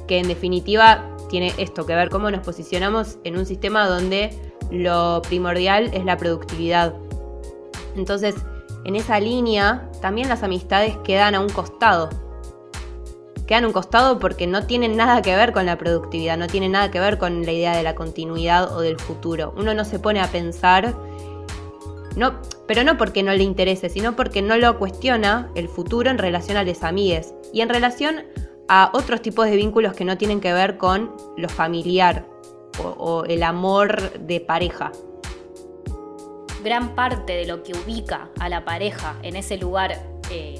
que 0.07 0.17
en 0.17 0.27
definitiva 0.27 1.15
tiene 1.29 1.53
esto 1.59 1.85
que 1.85 1.93
ver 1.93 2.09
cómo 2.09 2.31
nos 2.31 2.43
posicionamos 2.43 3.19
en 3.23 3.37
un 3.37 3.45
sistema 3.45 3.87
donde 3.87 4.31
lo 4.71 5.21
primordial 5.21 5.91
es 5.93 6.05
la 6.05 6.17
productividad. 6.17 6.95
Entonces, 7.95 8.33
en 8.83 8.95
esa 8.95 9.19
línea, 9.19 9.88
también 10.01 10.29
las 10.29 10.43
amistades 10.43 10.97
quedan 11.03 11.35
a 11.35 11.39
un 11.39 11.49
costado 11.49 12.09
quedan 13.49 13.63
a 13.63 13.67
un 13.67 13.73
costado 13.73 14.19
porque 14.19 14.45
no 14.45 14.67
tienen 14.67 14.95
nada 14.95 15.23
que 15.23 15.35
ver 15.35 15.53
con 15.53 15.65
la 15.65 15.75
productividad, 15.75 16.37
no 16.37 16.45
tienen 16.45 16.73
nada 16.73 16.91
que 16.91 16.99
ver 16.99 17.17
con 17.17 17.43
la 17.47 17.51
idea 17.51 17.75
de 17.75 17.81
la 17.81 17.95
continuidad 17.95 18.77
o 18.77 18.81
del 18.81 18.99
futuro. 18.99 19.55
Uno 19.57 19.73
no 19.73 19.85
se 19.85 19.97
pone 19.97 20.21
a 20.21 20.27
pensar, 20.27 20.93
no, 22.15 22.39
pero 22.67 22.83
no 22.83 22.95
porque 22.95 23.23
no 23.23 23.33
le 23.33 23.41
interese, 23.41 23.89
sino 23.89 24.15
porque 24.15 24.43
no 24.43 24.55
lo 24.55 24.77
cuestiona 24.77 25.49
el 25.55 25.67
futuro 25.67 26.11
en 26.11 26.19
relación 26.19 26.57
a 26.57 26.63
las 26.63 26.83
amigues 26.83 27.33
y 27.51 27.61
en 27.61 27.69
relación 27.69 28.21
a 28.67 28.91
otros 28.93 29.23
tipos 29.23 29.47
de 29.47 29.55
vínculos 29.55 29.93
que 29.93 30.05
no 30.05 30.15
tienen 30.15 30.41
que 30.41 30.53
ver 30.53 30.77
con 30.77 31.11
lo 31.35 31.49
familiar 31.49 32.27
o, 32.77 33.23
el 33.25 33.41
amor 33.41 34.11
de 34.19 34.41
pareja. 34.41 34.91
Gran 36.63 36.95
parte 36.95 37.33
de 37.33 37.45
lo 37.45 37.63
que 37.63 37.73
ubica 37.73 38.29
a 38.39 38.49
la 38.49 38.65
pareja 38.65 39.15
en 39.23 39.35
ese 39.35 39.57
lugar 39.57 39.97
eh, 40.29 40.59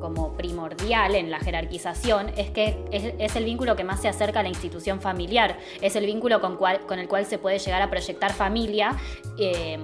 como 0.00 0.34
primordial 0.34 1.14
en 1.14 1.30
la 1.30 1.40
jerarquización 1.40 2.30
es 2.36 2.50
que 2.50 2.76
es, 2.90 3.36
el 3.36 3.44
vínculo 3.46 3.74
que 3.74 3.84
más 3.84 4.02
se 4.02 4.08
acerca 4.08 4.40
a 4.40 4.42
la 4.42 4.50
institución 4.50 5.00
familiar, 5.00 5.58
es 5.80 5.96
el 5.96 6.04
vínculo 6.04 6.42
con, 6.42 6.98
el 6.98 7.08
cual 7.08 7.24
se 7.24 7.38
puede 7.38 7.58
llegar 7.58 7.80
a 7.80 7.88
proyectar 7.88 8.32
familia. 8.32 8.96
Eh, 9.38 9.78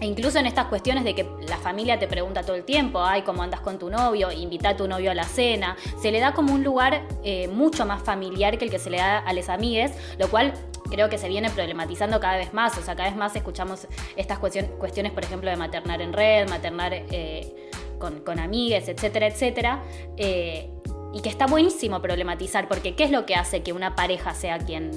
e 0.00 0.06
incluso 0.06 0.38
en 0.38 0.46
estas 0.46 0.66
cuestiones 0.66 1.02
de 1.02 1.14
que 1.14 1.26
la 1.48 1.56
familia 1.56 1.98
te 1.98 2.06
pregunta 2.06 2.42
todo 2.42 2.54
el 2.54 2.64
tiempo, 2.64 3.02
ay, 3.02 3.22
¿cómo 3.22 3.42
andas 3.42 3.60
con 3.60 3.78
tu 3.78 3.90
novio? 3.90 4.30
Invita 4.30 4.70
a 4.70 4.76
tu 4.76 4.86
novio 4.86 5.10
a 5.10 5.14
la 5.14 5.24
cena. 5.24 5.76
Se 6.00 6.12
le 6.12 6.20
da 6.20 6.34
como 6.34 6.54
un 6.54 6.62
lugar 6.62 7.02
eh, 7.24 7.48
mucho 7.48 7.84
más 7.84 8.02
familiar 8.02 8.58
que 8.58 8.66
el 8.66 8.70
que 8.70 8.78
se 8.78 8.90
le 8.90 8.98
da 8.98 9.18
a 9.18 9.32
las 9.32 9.48
amigues, 9.48 9.92
lo 10.18 10.28
cual 10.28 10.52
creo 10.90 11.08
que 11.08 11.18
se 11.18 11.28
viene 11.28 11.50
problematizando 11.50 12.20
cada 12.20 12.36
vez 12.36 12.52
más. 12.52 12.76
O 12.78 12.82
sea, 12.82 12.96
cada 12.96 13.08
vez 13.08 13.16
más 13.16 13.34
escuchamos 13.36 13.86
estas 14.16 14.38
cuestiones, 14.38 15.12
por 15.12 15.24
ejemplo, 15.24 15.50
de 15.50 15.56
maternar 15.56 16.02
en 16.02 16.12
red, 16.12 16.48
maternar 16.48 16.92
eh, 16.92 17.70
con, 17.98 18.20
con 18.20 18.38
amigues, 18.38 18.88
etcétera, 18.88 19.26
etcétera. 19.26 19.82
Eh, 20.16 20.70
y 21.12 21.20
que 21.20 21.28
está 21.28 21.46
buenísimo 21.46 22.02
problematizar, 22.02 22.68
porque 22.68 22.94
¿qué 22.94 23.04
es 23.04 23.10
lo 23.10 23.24
que 23.24 23.34
hace 23.34 23.62
que 23.62 23.72
una 23.72 23.94
pareja 23.94 24.34
sea 24.34 24.58
quien, 24.58 24.90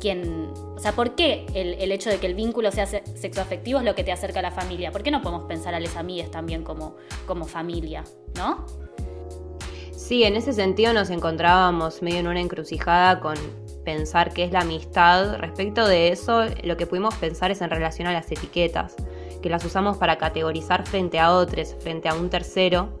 quien 0.00 0.52
o 0.76 0.78
sea, 0.78 0.92
¿por 0.92 1.14
qué 1.14 1.46
el, 1.54 1.90
hecho 1.92 2.10
de 2.10 2.18
que 2.18 2.26
el 2.26 2.34
vínculo 2.34 2.70
sea 2.72 2.86
sexoafectivo 2.86 3.78
es 3.78 3.84
lo 3.84 3.94
que 3.94 4.04
te 4.04 4.12
acerca 4.12 4.40
a 4.40 4.42
la 4.42 4.50
familia? 4.50 4.90
¿Por 4.90 5.02
qué 5.02 5.10
no 5.10 5.22
podemos 5.22 5.44
pensar 5.44 5.74
a 5.74 5.80
las 5.80 5.96
amigas 5.96 6.30
también 6.30 6.62
como, 6.62 6.96
como 7.26 7.46
familia, 7.46 8.04
no? 8.36 8.66
Sí, 9.92 10.24
en 10.24 10.36
ese 10.36 10.52
sentido 10.52 10.92
nos 10.92 11.10
encontrábamos 11.10 12.02
medio 12.02 12.18
en 12.18 12.26
una 12.26 12.40
encrucijada 12.40 13.20
con 13.20 13.36
pensar 13.86 14.34
qué 14.34 14.44
es 14.44 14.52
la 14.52 14.60
amistad. 14.60 15.38
Respecto 15.38 15.86
de 15.86 16.08
eso, 16.08 16.44
lo 16.64 16.76
que 16.76 16.86
pudimos 16.86 17.14
pensar 17.14 17.52
es 17.52 17.62
en 17.62 17.70
relación 17.70 18.08
a 18.08 18.12
las 18.12 18.30
etiquetas 18.30 18.96
que 19.40 19.48
las 19.48 19.64
usamos 19.64 19.96
para 19.96 20.18
categorizar 20.18 20.84
frente 20.86 21.20
a 21.20 21.32
otros, 21.32 21.76
frente 21.78 22.08
a 22.08 22.14
un 22.14 22.28
tercero, 22.28 22.98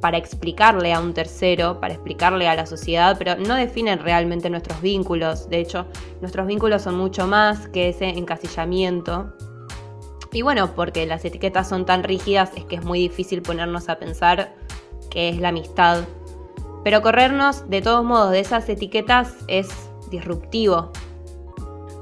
para 0.00 0.18
explicarle 0.18 0.92
a 0.92 1.00
un 1.00 1.14
tercero, 1.14 1.80
para 1.80 1.94
explicarle 1.94 2.48
a 2.48 2.54
la 2.54 2.66
sociedad, 2.66 3.16
pero 3.18 3.36
no 3.36 3.54
definen 3.54 3.98
realmente 3.98 4.50
nuestros 4.50 4.80
vínculos. 4.82 5.48
De 5.48 5.58
hecho, 5.58 5.86
nuestros 6.20 6.46
vínculos 6.46 6.82
son 6.82 6.96
mucho 6.96 7.26
más 7.26 7.68
que 7.68 7.88
ese 7.88 8.10
encasillamiento. 8.10 9.32
Y 10.32 10.42
bueno, 10.42 10.74
porque 10.74 11.06
las 11.06 11.24
etiquetas 11.24 11.68
son 11.68 11.86
tan 11.86 12.04
rígidas 12.04 12.52
es 12.56 12.64
que 12.66 12.76
es 12.76 12.84
muy 12.84 13.00
difícil 13.00 13.40
ponernos 13.40 13.88
a 13.88 13.98
pensar 13.98 14.54
qué 15.10 15.30
es 15.30 15.38
la 15.38 15.48
amistad. 15.48 16.04
Pero 16.84 17.00
corrernos 17.00 17.68
de 17.70 17.80
todos 17.80 18.04
modos 18.04 18.32
de 18.32 18.40
esas 18.40 18.68
etiquetas 18.68 19.34
es 19.48 19.89
disruptivo, 20.10 20.92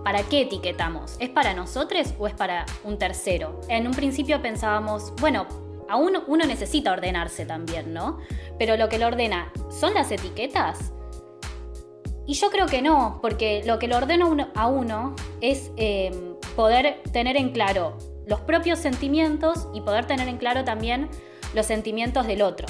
¿para 0.04 0.22
qué 0.22 0.42
etiquetamos? 0.42 1.16
¿Es 1.20 1.28
para 1.28 1.54
nosotros 1.54 2.14
o 2.18 2.26
es 2.26 2.34
para 2.34 2.66
un 2.84 2.98
tercero? 2.98 3.60
En 3.68 3.86
un 3.86 3.94
principio 3.94 4.40
pensábamos, 4.40 5.12
bueno, 5.20 5.46
aún 5.88 6.18
uno 6.26 6.46
necesita 6.46 6.92
ordenarse 6.92 7.46
también, 7.46 7.92
¿no? 7.92 8.18
Pero 8.58 8.76
lo 8.76 8.88
que 8.88 8.98
lo 8.98 9.06
ordena, 9.06 9.52
¿son 9.70 9.94
las 9.94 10.10
etiquetas? 10.10 10.92
Y 12.26 12.34
yo 12.34 12.50
creo 12.50 12.66
que 12.66 12.82
no, 12.82 13.18
porque 13.22 13.62
lo 13.64 13.78
que 13.78 13.88
lo 13.88 13.96
ordena 13.96 14.50
a 14.54 14.66
uno 14.66 15.14
es 15.40 15.70
em, 15.76 16.34
poder 16.56 17.02
tener 17.12 17.36
en 17.36 17.52
claro 17.52 17.96
los 18.26 18.40
propios 18.40 18.78
sentimientos 18.78 19.68
y 19.72 19.80
poder 19.80 20.06
tener 20.06 20.28
en 20.28 20.36
claro 20.36 20.64
también 20.64 21.08
los 21.54 21.64
sentimientos 21.64 22.26
del 22.26 22.42
otro 22.42 22.66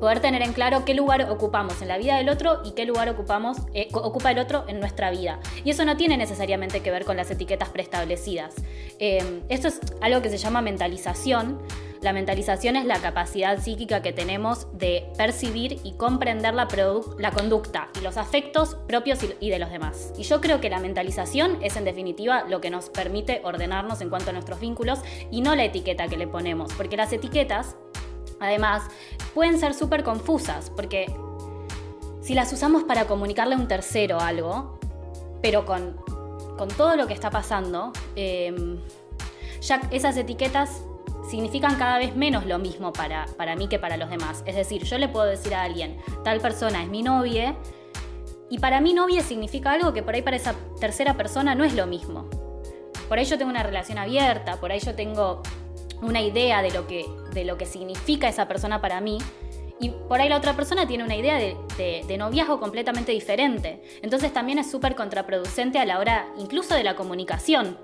poder 0.00 0.20
tener 0.20 0.42
en 0.42 0.52
claro 0.52 0.84
qué 0.84 0.94
lugar 0.94 1.30
ocupamos 1.30 1.80
en 1.82 1.88
la 1.88 1.98
vida 1.98 2.16
del 2.16 2.28
otro 2.28 2.62
y 2.64 2.72
qué 2.72 2.86
lugar 2.86 3.08
ocupamos, 3.10 3.58
eh, 3.74 3.88
ocupa 3.92 4.30
el 4.32 4.38
otro 4.38 4.64
en 4.66 4.80
nuestra 4.80 5.10
vida. 5.10 5.38
Y 5.64 5.70
eso 5.70 5.84
no 5.84 5.96
tiene 5.96 6.16
necesariamente 6.16 6.80
que 6.80 6.90
ver 6.90 7.04
con 7.04 7.16
las 7.16 7.30
etiquetas 7.30 7.68
preestablecidas. 7.68 8.54
Eh, 8.98 9.42
esto 9.48 9.68
es 9.68 9.80
algo 10.00 10.22
que 10.22 10.30
se 10.30 10.38
llama 10.38 10.62
mentalización. 10.62 11.60
La 12.00 12.14
mentalización 12.14 12.76
es 12.76 12.86
la 12.86 12.98
capacidad 12.98 13.62
psíquica 13.62 14.00
que 14.00 14.14
tenemos 14.14 14.66
de 14.72 15.06
percibir 15.18 15.80
y 15.84 15.92
comprender 15.92 16.54
la, 16.54 16.66
la 17.18 17.30
conducta 17.30 17.88
y 17.98 18.02
los 18.02 18.16
afectos 18.16 18.78
propios 18.88 19.18
y 19.38 19.50
de 19.50 19.58
los 19.58 19.70
demás. 19.70 20.14
Y 20.16 20.22
yo 20.22 20.40
creo 20.40 20.62
que 20.62 20.70
la 20.70 20.78
mentalización 20.78 21.58
es 21.60 21.76
en 21.76 21.84
definitiva 21.84 22.44
lo 22.48 22.62
que 22.62 22.70
nos 22.70 22.88
permite 22.88 23.42
ordenarnos 23.44 24.00
en 24.00 24.08
cuanto 24.08 24.30
a 24.30 24.32
nuestros 24.32 24.60
vínculos 24.60 25.00
y 25.30 25.42
no 25.42 25.54
la 25.54 25.64
etiqueta 25.64 26.08
que 26.08 26.16
le 26.16 26.26
ponemos, 26.26 26.72
porque 26.72 26.96
las 26.96 27.12
etiquetas 27.12 27.76
Además, 28.40 28.82
pueden 29.34 29.58
ser 29.58 29.74
súper 29.74 30.02
confusas, 30.02 30.70
porque 30.70 31.14
si 32.22 32.34
las 32.34 32.52
usamos 32.52 32.84
para 32.84 33.06
comunicarle 33.06 33.54
a 33.54 33.58
un 33.58 33.68
tercero 33.68 34.20
algo, 34.20 34.78
pero 35.42 35.64
con, 35.64 35.96
todo 36.76 36.96
lo 36.96 37.06
que 37.06 37.14
está 37.14 37.30
pasando, 37.30 37.92
em, 38.16 38.78
ya 39.60 39.80
esas 39.90 40.16
etiquetas 40.16 40.82
significan 41.28 41.76
cada 41.76 41.98
vez 41.98 42.16
menos 42.16 42.44
lo 42.46 42.58
mismo 42.58 42.92
para, 42.92 43.26
para 43.36 43.56
mí 43.56 43.68
que 43.68 43.78
para 43.78 43.96
los 43.96 44.10
demás. 44.10 44.42
Es 44.46 44.56
decir, 44.56 44.84
yo 44.84 44.98
le 44.98 45.08
puedo 45.08 45.26
decir 45.26 45.54
a 45.54 45.62
alguien, 45.62 45.98
tal 46.24 46.40
persona 46.40 46.82
es 46.82 46.88
mi 46.88 47.02
novia, 47.02 47.56
y 48.50 48.58
para 48.58 48.80
mí 48.80 48.92
novia 48.92 49.22
significa 49.22 49.72
algo 49.72 49.92
que 49.92 50.02
por 50.02 50.14
ahí 50.14 50.22
para 50.22 50.36
esa 50.36 50.54
tercera 50.80 51.16
persona 51.16 51.54
no 51.54 51.64
es 51.64 51.74
lo 51.74 51.86
mismo. 51.86 52.28
Por 53.08 53.18
ahí 53.18 53.24
yo 53.24 53.38
tengo 53.38 53.50
una 53.50 53.62
relación 53.62 53.96
abierta, 53.96 54.56
por 54.56 54.72
ahí 54.72 54.80
yo 54.80 54.94
tengo 54.94 55.42
una 56.02 56.20
idea 56.20 56.62
de 56.62 56.70
lo 56.70 56.86
que, 56.86 57.06
de 57.32 57.44
lo 57.44 57.56
que 57.56 57.66
significa 57.66 58.28
esa 58.28 58.48
persona 58.48 58.80
para 58.80 59.00
mí. 59.00 59.18
Y 59.78 59.90
por 59.90 60.20
ahí 60.20 60.28
la 60.28 60.36
otra 60.36 60.54
persona 60.54 60.86
tiene 60.86 61.04
una 61.04 61.16
idea 61.16 61.36
de, 61.36 61.56
de, 62.06 62.18
noviazgo 62.18 62.60
completamente 62.60 63.12
diferente. 63.12 63.82
Entonces 64.02 64.32
también 64.32 64.58
es 64.58 64.70
súper 64.70 64.94
contraproducente 64.94 65.78
a 65.78 65.86
la 65.86 65.98
hora 65.98 66.28
incluso 66.38 66.74
de 66.74 66.84
la 66.84 66.96
comunicación. 66.96 67.78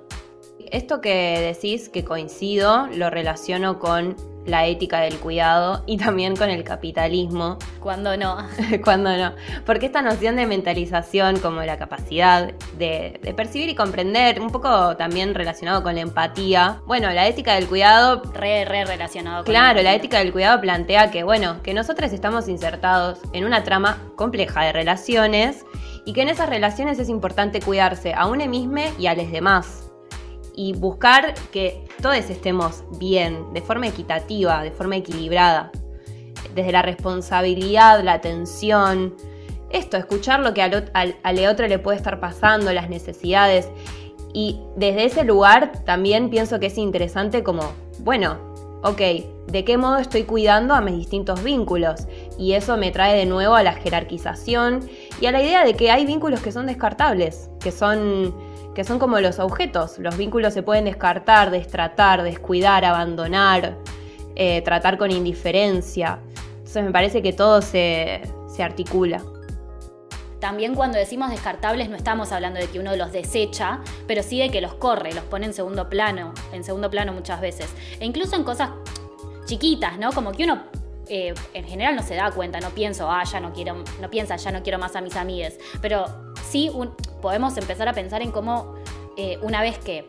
Esto 0.70 1.00
que 1.00 1.40
decís 1.40 1.88
que 1.88 2.04
coincido 2.04 2.87
lo 2.88 3.08
relaciono 3.08 3.78
con 3.78 4.16
la 4.47 4.67
ética 4.67 5.00
del 5.00 5.19
cuidado 5.19 5.83
y 5.87 5.99
también 5.99 6.37
con 6.37 6.50
el 6.50 6.65
capitalismo. 6.65 7.59
Cuando 7.81 8.17
no. 8.17 8.38
Cuando 8.85 9.17
no. 9.17 9.33
Porque 9.65 9.87
esta 9.87 10.03
noción 10.03 10.37
de 10.37 10.47
mentalización 10.47 11.38
como 11.41 11.62
la 11.62 11.76
capacidad 11.76 12.53
de, 12.79 13.21
percibir 13.37 13.69
y 13.69 13.75
comprender, 13.75 14.41
un 14.41 14.50
poco 14.50 14.97
también 14.97 15.35
relacionado 15.35 15.83
con 15.83 15.95
la 15.95 16.00
empatía. 16.00 16.81
Bueno, 16.87 17.11
la 17.11 17.26
ética 17.26 17.55
del 17.55 17.67
cuidado... 17.67 18.23
Re, 18.33 18.65
re 18.65 18.85
relacionado 18.85 19.45
con 19.45 19.53
Claro, 19.53 19.83
la, 19.83 19.95
ética 19.95 20.19
del 20.19 20.33
cuidado 20.33 20.61
plantea 20.61 21.11
que, 21.11 21.23
bueno, 21.23 21.62
que 21.62 21.75
nosotros 21.75 22.12
estamos 22.12 22.49
insertados 22.49 23.19
en 23.33 23.45
una 23.45 23.65
trama 23.65 23.99
compleja 24.17 24.65
de 24.65 24.73
relaciones 24.73 25.65
y 26.05 26.12
que 26.12 26.23
en 26.23 26.29
esas 26.29 26.49
relaciones 26.49 26.99
es 26.99 27.09
importante 27.09 27.61
cuidarse 27.61 28.15
a 28.15 28.26
uno 28.26 28.47
mismo 28.47 28.81
y 28.99 29.07
a 29.07 29.15
los 29.15 29.31
demás 29.31 29.87
y 30.57 30.73
buscar 30.73 31.35
que 31.53 31.86
todos 32.03 32.17
estemos 32.31 32.85
bien, 32.99 33.53
de 33.53 33.62
forma 33.62 33.87
equitativa, 33.88 34.62
de 34.62 34.71
forma 34.71 34.97
equilibrada, 34.97 35.71
desde 36.55 36.73
la 36.73 36.83
responsabilidad, 36.83 38.03
la 38.03 38.15
atención, 38.15 39.15
esto, 39.71 39.97
escuchar 39.97 40.41
lo 40.41 40.55
que 40.55 40.62
al, 40.62 41.17
al, 41.23 41.47
otro 41.47 41.67
le 41.67 41.79
puede 41.79 41.97
estar 41.97 42.21
pasando, 42.21 42.73
las 42.73 42.88
necesidades. 42.88 43.69
Y 44.33 44.61
desde 44.76 45.05
ese 45.05 45.25
lugar 45.25 45.85
también 45.85 46.31
pienso 46.31 46.61
que 46.61 46.67
es 46.67 46.79
interesante 46.79 47.43
como, 47.43 47.73
bueno, 48.00 48.38
ok, 48.83 49.00
¿de 49.49 49.65
qué 49.65 49.76
modo 49.76 49.99
estoy 49.99 50.25
cuidando 50.25 50.75
a 50.75 50.81
mis 50.81 50.97
distintos 50.97 51.43
vínculos? 51.43 52.07
Y 52.38 52.53
eso 52.53 52.76
me 52.76 52.91
trae 52.91 53.17
de 53.17 53.26
nuevo 53.26 53.55
a 53.55 53.62
la 53.62 53.73
jerarquización 53.73 54.88
y 55.20 55.26
a 55.26 55.32
la 55.32 55.42
idea 55.42 55.64
de 55.64 55.75
que 55.75 55.90
hay 55.90 56.04
vínculos 56.04 56.40
que 56.40 56.52
son 56.52 56.66
descartables, 56.66 57.50
que 57.61 57.73
son, 57.73 58.35
que 58.75 58.85
son 58.85 58.99
como 58.99 59.18
los 59.20 59.38
objetos. 59.38 59.99
Los 59.99 60.16
vínculos 60.16 60.52
se 60.52 60.62
pueden 60.62 60.85
descartar, 60.85 61.50
destratar, 61.50 62.23
descuidar, 62.23 62.85
abandonar, 62.85 63.76
eh, 64.35 64.61
tratar 64.62 64.99
con 64.99 65.11
indiferencia. 65.11 66.18
Entonces 66.58 66.85
me 66.85 66.90
parece 66.90 67.23
que 67.23 67.32
todo 67.32 67.62
se, 67.62 68.20
se 68.49 68.62
articula. 68.62 69.23
También 70.38 70.75
cuando 70.75 70.99
decimos 70.99 71.30
descartables 71.30 71.88
no 71.88 71.96
estamos 71.96 72.30
hablando 72.30 72.61
de 72.61 72.66
que 72.66 72.78
uno 72.78 72.94
los 72.94 73.11
desecha, 73.11 73.80
pero 74.06 74.23
sí 74.23 74.38
de 74.38 74.50
que 74.50 74.61
los 74.61 74.75
corre, 74.75 75.14
los 75.14 75.25
pone 75.25 75.46
en 75.46 75.54
segundo 75.54 75.88
plano, 75.88 76.35
en 76.52 76.62
segundo 76.62 76.90
plano 76.90 77.14
muchas 77.14 77.40
veces. 77.40 77.73
E 77.99 78.04
incluso 78.04 78.37
en 78.37 78.44
cosas 78.44 78.70
chiquitas, 79.46 79.99
¿no? 79.99 80.12
Como 80.12 80.32
que 80.32 80.44
uno 80.44 80.64
eh, 81.08 81.34
en 81.54 81.64
general 81.64 81.96
no 81.96 82.02
se 82.02 82.14
da 82.14 82.30
cuenta, 82.30 82.60
no 82.60 82.70
pienso, 82.70 83.10
ah, 83.10 83.25
ya 83.25 83.40
no 83.40 83.52
quiero, 83.52 83.84
no 84.00 84.10
piensa, 84.10 84.36
ya 84.36 84.50
no 84.50 84.62
quiero 84.62 84.78
más 84.78 84.96
a 84.96 85.00
mis 85.00 85.16
amigas. 85.16 85.54
Pero 85.80 86.06
sí 86.48 86.70
podemos 87.22 87.56
empezar 87.56 87.88
a 87.88 87.92
pensar 87.92 88.22
en 88.22 88.30
cómo 88.30 88.75
eh, 89.16 89.38
una 89.42 89.62
vez 89.62 89.78
que 89.78 90.08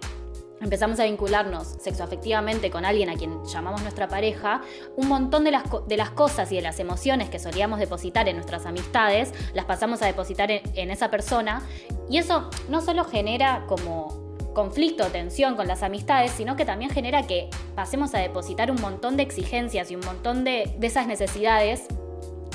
empezamos 0.62 1.00
a 1.00 1.04
vincularnos 1.04 1.68
sexoafectivamente 1.80 2.72
con 2.72 2.86
alguien 2.86 3.10
a 3.10 3.16
quien 3.16 3.44
llamamos 3.46 3.82
nuestra 3.82 4.08
pareja, 4.08 4.62
un 4.96 5.08
montón 5.08 5.44
de 5.44 5.52
las, 5.52 5.64
de 5.88 5.98
las 5.98 6.10
cosas 6.12 6.52
y 6.52 6.56
de 6.56 6.62
las 6.62 6.80
emociones 6.80 7.30
que 7.30 7.40
solíamos 7.40 7.80
depositar 7.80 8.28
en 8.28 8.36
nuestras 8.36 8.66
amistades, 8.66 9.34
las 9.54 9.66
pasamos 9.66 10.02
a 10.02 10.06
depositar 10.06 10.50
en, 10.52 10.92
esa 10.92 11.10
persona. 11.10 11.62
Y 12.10 12.18
eso 12.18 12.50
no 12.70 12.82
solo 12.82 13.04
genera 13.04 13.66
como 13.68 14.27
conflicto 14.58 15.06
o 15.06 15.08
tensión 15.10 15.56
con 15.56 15.68
las 15.68 15.84
amistades, 15.84 16.32
sino 16.32 16.56
que 16.56 16.66
también 16.66 16.90
genera 16.90 17.28
que 17.28 17.48
pasemos 17.76 18.16
a 18.16 18.18
depositar 18.18 18.72
un 18.72 18.82
montón 18.82 19.16
de 19.16 19.22
exigencias 19.22 19.92
y 19.92 19.96
un 19.96 20.04
montón 20.04 20.44
de, 20.44 20.76
esas 20.82 21.06
necesidades 21.06 21.86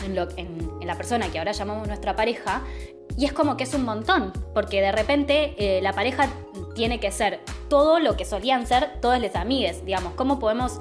en, 0.05 0.19
en, 0.19 0.85
la 0.85 0.97
persona 0.97 1.31
que 1.31 1.39
ahora 1.39 1.53
llamamos 1.53 1.87
nuestra 1.87 2.17
pareja. 2.17 2.63
Y 3.17 3.25
es 3.25 3.33
como 3.33 3.57
que 3.57 3.63
es 3.63 3.73
un 3.75 3.85
montón, 3.85 4.33
porque 4.53 4.81
de 4.81 4.91
repente 4.91 5.55
eh, 5.59 5.81
la 5.81 5.93
pareja 5.93 6.29
tiene 6.75 6.99
que 6.99 7.13
ser 7.13 7.39
todo 7.69 8.01
lo 8.01 8.17
que 8.17 8.25
solían 8.25 8.67
ser 8.67 9.01
todas 9.01 9.21
las 9.21 9.37
amigues, 9.37 9.85
digamos, 9.85 10.15
cómo 10.15 10.41
podemos 10.41 10.81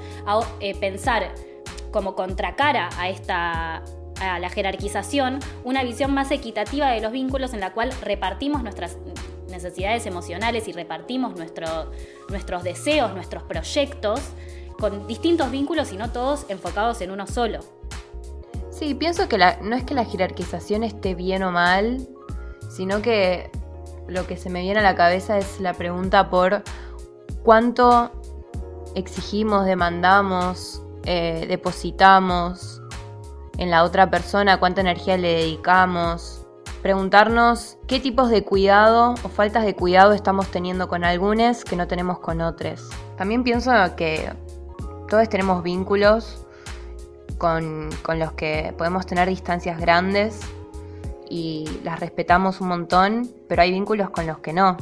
eh, 0.60 0.74
pensar 0.74 1.36
como 1.92 2.16
contracara 2.16 2.90
a 2.98 3.10
esta 3.10 3.84
a 4.22 4.40
la 4.40 4.50
jerarquización, 4.50 5.40
una 5.64 5.84
visión 5.84 6.14
más 6.14 6.30
equitativa 6.30 6.92
de 6.92 7.02
los 7.02 7.12
vínculos 7.12 7.54
en 7.54 7.60
la 7.60 7.74
cual 7.74 7.92
repartimos 8.02 8.62
nuestras 8.62 8.98
necesidades 9.52 10.06
emocionales 10.06 10.68
y 10.68 10.72
repartimos 10.72 11.36
nuestros 11.36 12.64
deseos, 12.64 13.14
nuestros 13.14 13.44
proyectos 13.44 14.22
con 14.80 15.08
distintos 15.08 15.52
vínculos 15.52 15.94
y 15.94 15.98
no 15.98 16.12
todos 16.12 16.46
enfocados 16.50 17.02
en 17.02 17.12
uno 17.12 17.28
solo. 17.28 17.60
Sí, 18.72 18.96
pienso 18.96 19.30
que 19.30 19.38
no 19.38 19.76
es 19.76 19.84
que 19.84 19.94
la 19.94 20.06
jerarquización 20.06 20.84
esté 20.84 21.14
bien 21.14 21.44
o 21.44 21.52
mal, 21.52 22.08
sino 22.70 23.02
que 23.02 23.52
lo 24.08 24.26
que 24.26 24.38
se 24.38 24.50
me 24.50 24.62
viene 24.62 24.80
a 24.80 24.84
la 24.84 24.96
cabeza 24.96 25.38
es 25.38 25.60
la 25.60 25.74
pregunta 25.74 26.30
por 26.30 26.64
cuánto 27.44 28.12
exigimos, 28.96 29.66
demandamos, 29.66 30.82
eh, 31.06 31.46
depositamos 31.48 32.82
en 33.58 33.70
la 33.70 33.84
otra 33.84 34.10
persona, 34.10 34.60
cuánta 34.60 34.82
energía 34.82 35.18
le 35.18 35.34
dedicamos. 35.34 36.41
Preguntarnos 36.82 37.78
qué 37.88 38.00
tipos 38.00 38.30
de 38.30 38.44
cuidado 38.44 39.14
o 39.24 39.30
faltas 39.30 39.66
de 39.66 39.76
cuidado 39.76 40.14
estamos 40.14 40.48
teniendo 40.50 40.88
con 40.88 41.04
algunos 41.04 41.64
que 41.64 41.76
no 41.76 41.88
tenemos 41.88 42.20
con 42.20 42.42
otros. 42.42 42.90
También 43.18 43.44
pienso 43.44 43.72
que 43.96 44.32
todos 45.08 45.30
tenemos 45.30 45.62
vínculos 45.62 46.46
con, 47.38 47.90
con 48.02 48.18
los 48.18 48.32
que 48.34 48.74
podemos 48.78 49.06
tener 49.06 49.30
distancias 49.30 49.80
grandes 49.80 50.40
y 51.30 51.66
las 51.84 52.00
respetamos 52.00 52.60
un 52.62 52.68
montón, 52.68 53.32
pero 53.48 53.62
hay 53.62 53.72
vínculos 53.72 54.10
con 54.10 54.26
los 54.26 54.40
que 54.40 54.52
no. 54.52 54.76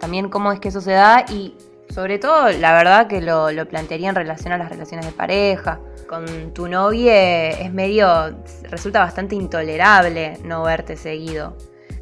también 0.00 0.28
cómo 0.28 0.52
es 0.52 0.60
que 0.60 0.68
eso 0.68 0.80
se 0.80 0.92
da 0.92 1.24
y 1.28 1.56
sobre 1.92 2.18
todo, 2.18 2.50
la 2.52 2.72
verdad 2.72 3.06
que 3.06 3.20
lo, 3.20 3.48
plantearía 3.68 4.08
en 4.08 4.14
relación 4.14 4.54
a 4.54 4.58
las 4.58 4.70
relaciones 4.70 5.04
de 5.04 5.12
pareja. 5.12 5.78
Con 6.12 6.52
tu 6.52 6.68
novia 6.68 7.52
es 7.52 7.72
medio, 7.72 8.36
resulta 8.64 8.98
bastante 8.98 9.34
intolerable 9.34 10.36
no 10.44 10.62
verte 10.62 10.98
seguido. 10.98 11.56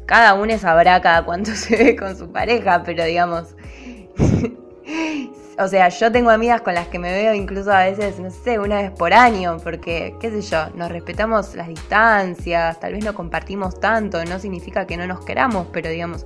Cada 0.05 0.33
uno 0.33 0.57
sabrá 0.57 1.01
cada 1.01 1.23
cuánto 1.23 1.51
se 1.55 1.77
ve 1.77 1.95
con 1.95 2.17
su 2.17 2.29
pareja, 2.29 2.83
pero 2.83 3.05
digamos, 3.05 3.55
o 5.57 5.67
sea, 5.69 5.87
yo 5.87 6.11
tengo 6.11 6.29
amigas 6.29 6.59
con 6.59 6.73
las 6.73 6.89
que 6.89 6.99
me 6.99 7.09
veo 7.13 7.33
incluso 7.33 7.71
a 7.71 7.85
veces, 7.85 8.19
no 8.19 8.31
sé, 8.31 8.59
una 8.59 8.81
vez 8.81 8.91
por 8.91 9.13
año, 9.13 9.55
porque, 9.63 10.13
qué 10.19 10.29
sé 10.29 10.41
yo, 10.41 10.69
nos 10.75 10.91
respetamos 10.91 11.55
las 11.55 11.69
distancias, 11.69 12.81
tal 12.81 12.91
vez 12.91 13.05
no 13.05 13.13
compartimos 13.13 13.79
tanto, 13.79 14.25
no 14.25 14.39
significa 14.39 14.85
que 14.85 14.97
no 14.97 15.07
nos 15.07 15.23
queramos, 15.23 15.67
pero 15.71 15.89
digamos, 15.89 16.25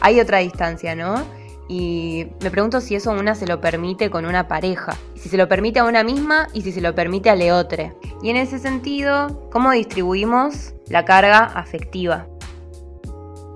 hay 0.00 0.20
otra 0.20 0.38
distancia, 0.38 0.94
¿no? 0.94 1.26
Y 1.68 2.28
me 2.42 2.50
pregunto 2.50 2.80
si 2.80 2.94
eso 2.94 3.10
una 3.10 3.34
se 3.34 3.46
lo 3.46 3.60
permite 3.60 4.08
con 4.08 4.24
una 4.24 4.46
pareja, 4.46 4.96
si 5.14 5.28
se 5.28 5.36
lo 5.36 5.48
permite 5.48 5.80
a 5.80 5.84
una 5.84 6.04
misma 6.04 6.46
y 6.52 6.62
si 6.62 6.72
se 6.72 6.80
lo 6.80 6.94
permite 6.94 7.30
a 7.30 7.34
leotre. 7.34 7.94
Y 8.22 8.30
en 8.30 8.36
ese 8.36 8.58
sentido, 8.58 9.48
¿cómo 9.50 9.72
distribuimos 9.72 10.74
la 10.88 11.04
carga 11.04 11.44
afectiva? 11.44 12.28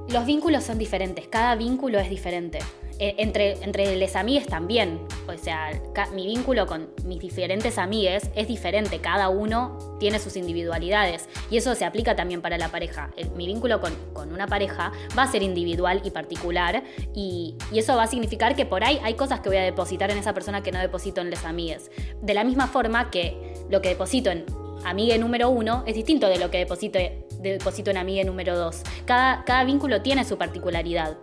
Los 0.09 0.27
vínculos 0.27 0.65
son 0.65 0.79
diferentes, 0.79 1.29
cada 1.29 1.55
vínculo 1.55 2.01
es 2.01 2.11
diferente. 2.11 2.59
Eh, 3.03 3.15
entre, 3.17 3.53
entre 3.65 3.97
les 3.97 4.15
amigues 4.15 4.47
también. 4.47 5.01
O 5.27 5.35
sea, 5.39 5.71
mi 6.13 6.27
vínculo 6.27 6.67
con 6.67 6.91
mis 7.07 7.19
diferentes 7.19 7.79
amigues 7.79 8.31
es 8.35 8.47
diferente. 8.47 8.99
Cada 8.99 9.31
uno 9.31 9.97
tiene 9.99 10.19
sus 10.19 10.37
individualidades. 10.37 11.27
Y 11.51 11.57
eso 11.57 11.75
se 11.75 11.87
aplica 11.87 12.15
también 12.15 12.43
para 12.43 12.59
la 12.59 12.69
pareja. 12.69 13.11
mi 13.35 13.47
vínculo 13.47 13.81
con, 13.81 13.95
una 14.31 14.47
pareja 14.47 14.93
va 15.19 15.23
a 15.23 15.33
ser 15.33 15.43
individual 15.43 16.03
y 16.05 16.11
particular. 16.11 16.85
Y, 17.15 17.57
eso 17.75 17.97
va 17.97 18.03
a 18.03 18.07
significar 18.07 18.55
que 18.55 18.67
por 18.67 18.85
ahí 18.85 19.01
hay 19.03 19.15
cosas 19.15 19.41
que 19.41 19.49
voy 19.49 19.57
a 19.57 19.63
depositar 19.63 20.11
en 20.11 20.19
esa 20.19 20.35
persona 20.35 20.63
que 20.63 20.71
no 20.71 20.79
deposito 20.79 21.23
en 21.23 21.31
les 21.31 21.47
amigues. 21.47 21.91
De 22.21 22.35
la 22.35 22.45
misma 22.45 22.67
forma 22.67 23.11
que 23.11 23.55
lo 23.71 23.81
que 23.81 23.89
deposito 23.89 24.31
en 24.31 24.45
amigue 24.85 25.17
número 25.17 25.49
uno 25.49 25.85
es 25.87 25.95
distinto 25.95 26.29
de 26.29 26.39
lo 26.39 26.51
que 26.51 26.59
deposito, 26.59 26.99
deposito 27.39 27.91
en 27.91 27.97
amigue 27.97 28.25
número 28.25 28.59
dos. 28.59 28.83
Cada, 29.07 29.43
cada 29.45 29.65
vínculo 29.65 30.03
tiene 30.03 30.27
su 30.27 30.37
particularidad. 30.37 31.17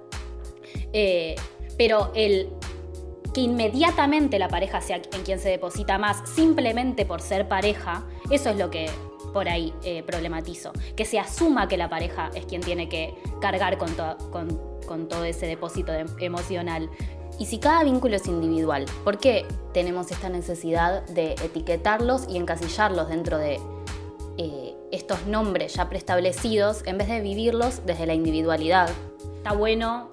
Eh, 0.91 1.35
pero 1.77 2.11
el 2.15 2.49
que 3.33 3.41
inmediatamente 3.41 4.39
la 4.39 4.47
pareja 4.47 4.81
sea 4.81 4.97
en 4.97 5.23
quien 5.23 5.39
se 5.39 5.49
deposita 5.49 5.97
más 5.97 6.27
simplemente 6.27 7.05
por 7.05 7.21
ser 7.21 7.47
pareja, 7.47 8.03
eso 8.31 8.49
es 8.49 8.57
lo 8.57 8.69
que 8.71 8.89
por 9.33 9.47
ahí 9.47 9.73
eh, 9.83 10.03
problematizo. 10.03 10.71
Que 10.95 11.05
se 11.05 11.19
asuma 11.19 11.67
que 11.67 11.77
la 11.77 11.89
pareja 11.89 12.31
es 12.33 12.45
quien 12.45 12.61
tiene 12.61 12.89
que 12.89 13.13
cargar 13.39 13.77
con, 13.77 13.95
todo 15.07 15.23
ese 15.25 15.45
depósito 15.45 15.91
emocional. 16.19 16.89
Y 17.37 17.45
si 17.45 17.59
cada 17.59 17.83
vínculo 17.83 18.15
es 18.15 18.25
individual, 18.25 18.85
¿por 19.03 19.19
qué 19.19 19.45
tenemos 19.73 20.09
esta 20.11 20.29
necesidad 20.29 21.05
de 21.07 21.33
etiquetarlos 21.33 22.27
y 22.27 22.37
encasillarlos 22.37 23.09
dentro 23.09 23.37
de 23.37 23.59
eh, 24.39 24.75
estos 24.91 25.27
nombres 25.27 25.75
ya 25.75 25.87
preestablecidos 25.87 26.81
en 26.87 26.97
vez 26.97 27.07
de 27.07 27.21
vivirlos 27.21 27.85
desde 27.85 28.07
la 28.07 28.15
individualidad? 28.15 28.89
Está 29.35 29.53
bueno 29.53 30.09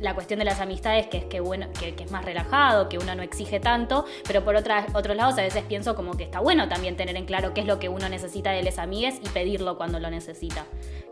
la 0.00 0.14
cuestión 0.14 0.38
de 0.38 0.44
las 0.44 0.60
amistades, 0.60 1.06
que 1.08 1.18
es 1.18 1.24
que, 1.26 1.40
bueno, 1.40 1.68
que, 1.78 1.94
es 2.02 2.10
más 2.10 2.24
relajado, 2.24 2.88
que 2.88 2.98
uno 2.98 3.14
no 3.14 3.22
exige 3.22 3.60
tanto, 3.60 4.06
pero 4.26 4.44
por 4.44 4.56
otra, 4.56 4.86
otros 4.94 5.16
lados 5.16 5.38
a 5.38 5.42
veces 5.42 5.62
pienso 5.64 5.94
como 5.94 6.16
que 6.16 6.24
está 6.24 6.40
bueno 6.40 6.68
también 6.68 6.96
tener 6.96 7.16
en 7.16 7.26
claro 7.26 7.52
qué 7.52 7.60
es 7.60 7.66
lo 7.66 7.78
que 7.78 7.88
uno 7.88 8.08
necesita 8.08 8.50
de 8.50 8.62
las 8.62 8.78
amigues 8.78 9.16
y 9.22 9.28
pedirlo 9.28 9.76
cuando 9.76 10.00
lo 10.00 10.10
necesita. 10.10 10.64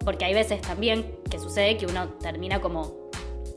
Porque 0.05 0.24
hay 0.24 0.35
veces 0.35 0.62
también 0.62 1.18
que 1.31 1.38
sucede 1.38 1.77
que 1.77 1.87
uno 1.87 2.09
termina 2.14 2.61
como 2.61 3.09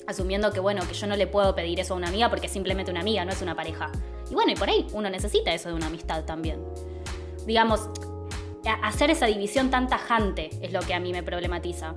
asumiendo 0.06 0.52
que 0.52 0.60
bueno, 0.60 0.86
que 0.86 0.94
yo 0.94 1.08
no 1.08 1.16
le 1.16 1.28
puedo 1.28 1.56
pedir 1.56 1.80
eso 1.80 1.94
a 1.94 1.98
una 1.98 2.10
amiga 2.10 2.30
porque 2.30 2.48
es 2.48 2.52
simplemente 2.52 2.92
una 2.92 3.00
amiga, 3.00 3.24
no 3.24 3.32
es 3.32 3.42
una 3.42 3.56
pareja. 3.56 3.90
Y 4.30 4.34
bueno, 4.34 4.52
y 4.52 4.56
por 4.56 4.70
ahí 4.70 4.86
uno 4.94 5.10
necesita 5.10 5.54
eso 5.54 5.70
de 5.70 5.76
una 5.76 5.88
amistad 5.88 6.26
también. 6.26 6.62
Digamos, 7.46 7.90
hacer 8.84 9.10
esa 9.10 9.28
división 9.28 9.70
tan 9.70 9.88
tajante 9.88 10.50
es 10.62 10.74
lo 10.74 10.82
que 10.82 10.94
a 10.94 11.00
mí 11.00 11.12
me 11.14 11.24
problematiza. 11.24 11.96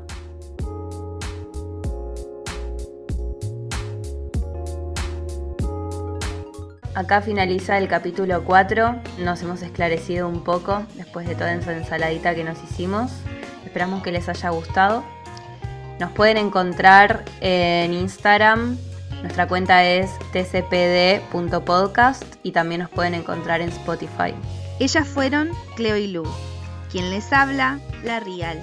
Acá 6.94 7.20
finaliza 7.20 7.76
el 7.78 7.88
capítulo 7.88 8.44
4. 8.44 9.02
Nos 9.18 9.42
hemos 9.42 9.62
esclarecido 9.62 10.28
un 10.28 10.44
poco 10.44 10.84
después 10.94 11.26
de 11.26 11.34
toda 11.34 11.52
esa 11.52 11.76
ensaladita 11.76 12.36
que 12.36 12.44
nos 12.44 12.62
hicimos. 12.62 13.10
Esperamos 13.64 14.04
que 14.04 14.12
les 14.12 14.28
haya 14.28 14.50
gustado. 14.50 15.04
Nos 15.98 16.12
pueden 16.12 16.36
encontrar 16.36 17.24
en 17.40 17.92
Instagram. 17.92 18.78
Nuestra 19.22 19.48
cuenta 19.48 19.84
es 19.84 20.08
tcpd.podcast 20.32 22.22
y 22.44 22.52
también 22.52 22.82
nos 22.82 22.90
pueden 22.90 23.14
encontrar 23.14 23.60
en 23.60 23.70
Spotify. 23.70 24.32
Ellas 24.78 25.08
fueron 25.08 25.50
Cleo 25.74 25.96
y 25.96 26.06
Lu. 26.06 26.22
Quien 26.92 27.10
les 27.10 27.32
habla, 27.32 27.80
La 28.04 28.20
Real. 28.20 28.62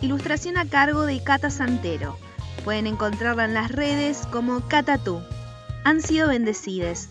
Ilustración 0.00 0.56
a 0.56 0.64
cargo 0.64 1.04
de 1.04 1.22
Cata 1.22 1.50
Santero. 1.50 2.16
Pueden 2.64 2.86
encontrarla 2.86 3.44
en 3.44 3.52
las 3.52 3.70
redes 3.70 4.26
como 4.30 4.66
Catatú. 4.66 5.20
Han 5.84 6.00
sido 6.00 6.28
bendecides. 6.28 7.10